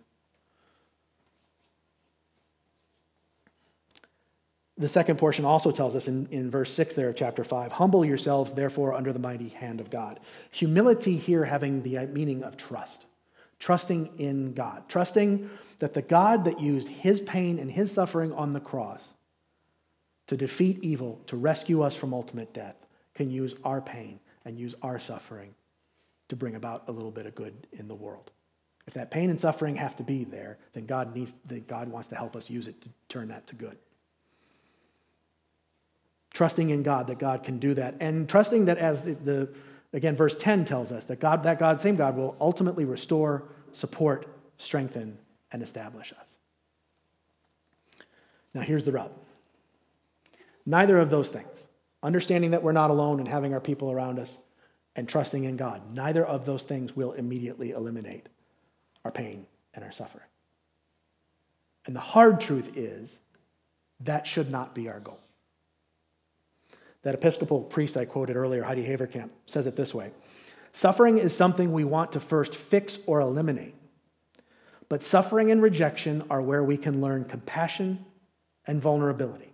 The 4.79 4.87
second 4.87 5.17
portion 5.17 5.43
also 5.43 5.71
tells 5.71 5.93
us 5.93 6.07
in, 6.07 6.27
in 6.31 6.49
verse 6.49 6.71
6 6.71 6.95
there 6.95 7.09
of 7.09 7.15
chapter 7.17 7.43
5 7.43 7.73
Humble 7.73 8.05
yourselves, 8.05 8.53
therefore, 8.53 8.93
under 8.93 9.11
the 9.11 9.19
mighty 9.19 9.49
hand 9.49 9.81
of 9.81 9.89
God. 9.89 10.21
Humility 10.51 11.17
here 11.17 11.43
having 11.43 11.83
the 11.83 11.97
uh, 11.97 12.07
meaning 12.07 12.43
of 12.43 12.55
trust, 12.55 13.05
trusting 13.59 14.17
in 14.17 14.53
God, 14.53 14.87
trusting 14.87 15.49
that 15.79 15.93
the 15.93 16.01
God 16.01 16.45
that 16.45 16.61
used 16.61 16.87
his 16.87 17.19
pain 17.19 17.59
and 17.59 17.69
his 17.69 17.91
suffering 17.91 18.31
on 18.31 18.53
the 18.53 18.61
cross 18.61 19.13
to 20.27 20.37
defeat 20.37 20.79
evil, 20.81 21.19
to 21.27 21.35
rescue 21.35 21.81
us 21.81 21.95
from 21.95 22.13
ultimate 22.13 22.53
death, 22.53 22.75
can 23.15 23.29
use 23.29 23.55
our 23.65 23.81
pain 23.81 24.21
and 24.45 24.57
use 24.57 24.75
our 24.81 24.97
suffering 24.97 25.55
to 26.29 26.37
bring 26.37 26.55
about 26.55 26.87
a 26.87 26.91
little 26.93 27.11
bit 27.11 27.25
of 27.25 27.35
good 27.35 27.67
in 27.73 27.89
the 27.89 27.95
world. 27.95 28.31
If 28.87 28.93
that 28.93 29.11
pain 29.11 29.29
and 29.29 29.41
suffering 29.41 29.75
have 29.75 29.97
to 29.97 30.03
be 30.03 30.23
there, 30.23 30.57
then 30.71 30.85
God, 30.85 31.13
needs, 31.13 31.33
then 31.45 31.65
God 31.67 31.89
wants 31.89 32.07
to 32.09 32.15
help 32.15 32.37
us 32.37 32.49
use 32.49 32.69
it 32.69 32.79
to 32.81 32.89
turn 33.09 33.27
that 33.27 33.45
to 33.47 33.55
good 33.55 33.77
trusting 36.39 36.69
in 36.69 36.83
God 36.83 37.07
that 37.07 37.19
God 37.19 37.43
can 37.43 37.59
do 37.59 37.73
that, 37.73 37.95
and 37.99 38.29
trusting 38.29 38.63
that 38.63 38.77
as 38.77 39.03
the, 39.03 39.49
again, 39.91 40.15
verse 40.15 40.37
10 40.37 40.63
tells 40.63 40.89
us 40.89 41.05
that 41.07 41.19
God, 41.19 41.43
that 41.43 41.59
God, 41.59 41.81
same 41.81 41.97
God, 41.97 42.15
will 42.15 42.37
ultimately 42.39 42.85
restore, 42.85 43.43
support, 43.73 44.25
strengthen, 44.57 45.17
and 45.51 45.61
establish 45.61 46.13
us. 46.13 46.27
Now, 48.53 48.61
here's 48.61 48.85
the 48.85 48.93
rub. 48.93 49.11
Neither 50.65 50.97
of 50.97 51.09
those 51.09 51.27
things, 51.27 51.49
understanding 52.01 52.51
that 52.51 52.63
we're 52.63 52.71
not 52.71 52.89
alone 52.89 53.19
and 53.19 53.27
having 53.27 53.53
our 53.53 53.59
people 53.59 53.91
around 53.91 54.17
us, 54.17 54.37
and 54.95 55.09
trusting 55.09 55.43
in 55.43 55.57
God, 55.57 55.93
neither 55.93 56.25
of 56.25 56.45
those 56.45 56.63
things 56.63 56.95
will 56.95 57.11
immediately 57.11 57.71
eliminate 57.71 58.29
our 59.03 59.11
pain 59.11 59.45
and 59.73 59.83
our 59.83 59.91
suffering. 59.91 60.23
And 61.85 61.93
the 61.93 61.99
hard 61.99 62.39
truth 62.39 62.77
is 62.77 63.19
that 63.99 64.25
should 64.25 64.49
not 64.49 64.73
be 64.73 64.87
our 64.87 65.01
goal. 65.01 65.19
That 67.03 67.15
Episcopal 67.15 67.61
priest 67.61 67.95
I 67.95 68.05
quoted 68.05 68.35
earlier, 68.35 68.63
Heidi 68.63 68.85
Haverkamp, 68.85 69.29
says 69.45 69.67
it 69.67 69.75
this 69.75 69.93
way 69.93 70.11
Suffering 70.73 71.17
is 71.17 71.35
something 71.35 71.71
we 71.71 71.83
want 71.83 72.11
to 72.13 72.19
first 72.19 72.55
fix 72.55 72.99
or 73.05 73.19
eliminate. 73.19 73.75
But 74.87 75.03
suffering 75.03 75.51
and 75.51 75.61
rejection 75.61 76.23
are 76.29 76.41
where 76.41 76.63
we 76.63 76.77
can 76.77 76.99
learn 76.99 77.25
compassion 77.25 78.05
and 78.65 78.81
vulnerability. 78.81 79.53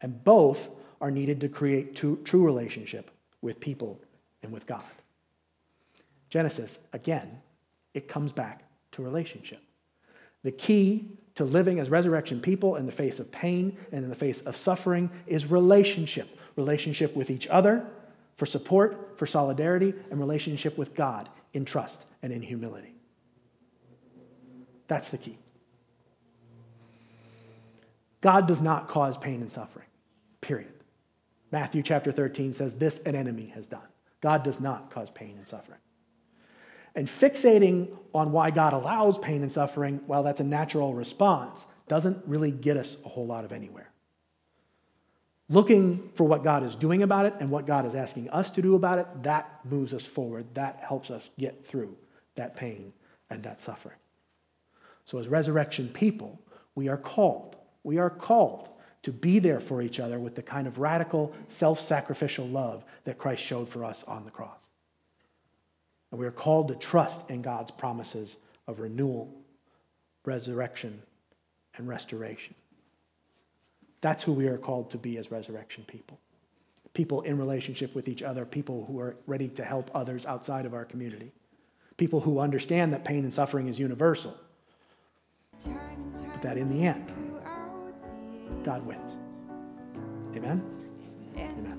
And 0.00 0.22
both 0.22 0.68
are 1.00 1.10
needed 1.10 1.40
to 1.40 1.48
create 1.48 1.96
true 1.96 2.44
relationship 2.44 3.10
with 3.42 3.58
people 3.60 4.00
and 4.42 4.52
with 4.52 4.66
God. 4.66 4.82
Genesis, 6.30 6.78
again, 6.92 7.40
it 7.94 8.06
comes 8.06 8.32
back 8.32 8.62
to 8.92 9.02
relationship. 9.02 9.60
The 10.44 10.52
key 10.52 11.18
to 11.34 11.44
living 11.44 11.78
as 11.78 11.90
resurrection 11.90 12.40
people 12.40 12.76
in 12.76 12.86
the 12.86 12.92
face 12.92 13.18
of 13.18 13.32
pain 13.32 13.76
and 13.92 14.04
in 14.04 14.10
the 14.10 14.16
face 14.16 14.40
of 14.42 14.56
suffering 14.56 15.10
is 15.26 15.46
relationship 15.46 16.28
relationship 16.58 17.14
with 17.14 17.30
each 17.30 17.46
other 17.46 17.86
for 18.36 18.44
support, 18.44 19.16
for 19.16 19.26
solidarity, 19.26 19.94
and 20.10 20.20
relationship 20.20 20.76
with 20.76 20.94
God 20.94 21.28
in 21.54 21.64
trust 21.64 22.04
and 22.22 22.32
in 22.32 22.42
humility. 22.42 22.94
That's 24.88 25.08
the 25.08 25.18
key. 25.18 25.38
God 28.20 28.48
does 28.48 28.60
not 28.60 28.88
cause 28.88 29.16
pain 29.16 29.40
and 29.40 29.50
suffering, 29.50 29.86
period. 30.40 30.72
Matthew 31.52 31.82
chapter 31.82 32.10
13 32.10 32.52
says, 32.52 32.74
This 32.74 32.98
an 33.00 33.14
enemy 33.14 33.52
has 33.54 33.68
done. 33.68 33.86
God 34.20 34.42
does 34.42 34.58
not 34.58 34.90
cause 34.90 35.10
pain 35.10 35.36
and 35.38 35.46
suffering. 35.46 35.78
And 36.96 37.06
fixating 37.06 37.96
on 38.12 38.32
why 38.32 38.50
God 38.50 38.72
allows 38.72 39.16
pain 39.18 39.42
and 39.42 39.52
suffering, 39.52 40.00
while 40.06 40.24
that's 40.24 40.40
a 40.40 40.44
natural 40.44 40.94
response, 40.94 41.64
doesn't 41.86 42.18
really 42.26 42.50
get 42.50 42.76
us 42.76 42.96
a 43.04 43.08
whole 43.08 43.26
lot 43.26 43.44
of 43.44 43.52
anywhere 43.52 43.87
looking 45.48 46.10
for 46.14 46.24
what 46.24 46.44
God 46.44 46.62
is 46.62 46.74
doing 46.74 47.02
about 47.02 47.26
it 47.26 47.34
and 47.40 47.50
what 47.50 47.66
God 47.66 47.86
is 47.86 47.94
asking 47.94 48.30
us 48.30 48.50
to 48.52 48.62
do 48.62 48.74
about 48.74 48.98
it, 48.98 49.06
that 49.22 49.60
moves 49.64 49.94
us 49.94 50.04
forward. 50.04 50.46
That 50.54 50.80
helps 50.86 51.10
us 51.10 51.30
get 51.38 51.66
through 51.66 51.96
that 52.36 52.56
pain 52.56 52.92
and 53.30 53.42
that 53.42 53.60
suffering. 53.60 53.96
So, 55.04 55.18
as 55.18 55.28
resurrection 55.28 55.88
people, 55.88 56.38
we 56.74 56.88
are 56.88 56.96
called, 56.96 57.56
we 57.82 57.98
are 57.98 58.10
called 58.10 58.68
to 59.02 59.12
be 59.12 59.38
there 59.38 59.60
for 59.60 59.80
each 59.80 60.00
other 60.00 60.18
with 60.18 60.34
the 60.34 60.42
kind 60.42 60.66
of 60.66 60.78
radical, 60.78 61.32
self 61.48 61.80
sacrificial 61.80 62.46
love 62.46 62.84
that 63.04 63.18
Christ 63.18 63.42
showed 63.42 63.68
for 63.68 63.84
us 63.84 64.04
on 64.04 64.24
the 64.24 64.30
cross. 64.30 64.58
And 66.10 66.20
we 66.20 66.26
are 66.26 66.32
called 66.32 66.68
to 66.68 66.74
trust 66.74 67.20
in 67.30 67.42
God's 67.42 67.70
promises 67.70 68.36
of 68.66 68.80
renewal, 68.80 69.34
resurrection, 70.24 71.02
and 71.76 71.88
restoration. 71.88 72.54
That's 74.00 74.22
who 74.22 74.32
we 74.32 74.46
are 74.46 74.58
called 74.58 74.90
to 74.90 74.98
be 74.98 75.18
as 75.18 75.30
resurrection 75.30 75.84
people. 75.86 76.18
People 76.94 77.22
in 77.22 77.38
relationship 77.38 77.94
with 77.94 78.08
each 78.08 78.22
other, 78.22 78.44
people 78.44 78.84
who 78.86 78.98
are 78.98 79.16
ready 79.26 79.48
to 79.48 79.64
help 79.64 79.90
others 79.94 80.26
outside 80.26 80.66
of 80.66 80.74
our 80.74 80.84
community, 80.84 81.32
people 81.96 82.20
who 82.20 82.38
understand 82.38 82.92
that 82.92 83.04
pain 83.04 83.24
and 83.24 83.32
suffering 83.32 83.68
is 83.68 83.78
universal, 83.78 84.36
but 86.32 86.42
that 86.42 86.56
in 86.56 86.68
the 86.68 86.86
end, 86.86 87.12
God 88.64 88.84
wins. 88.86 89.16
Amen? 90.36 90.62
Amen. 91.36 91.78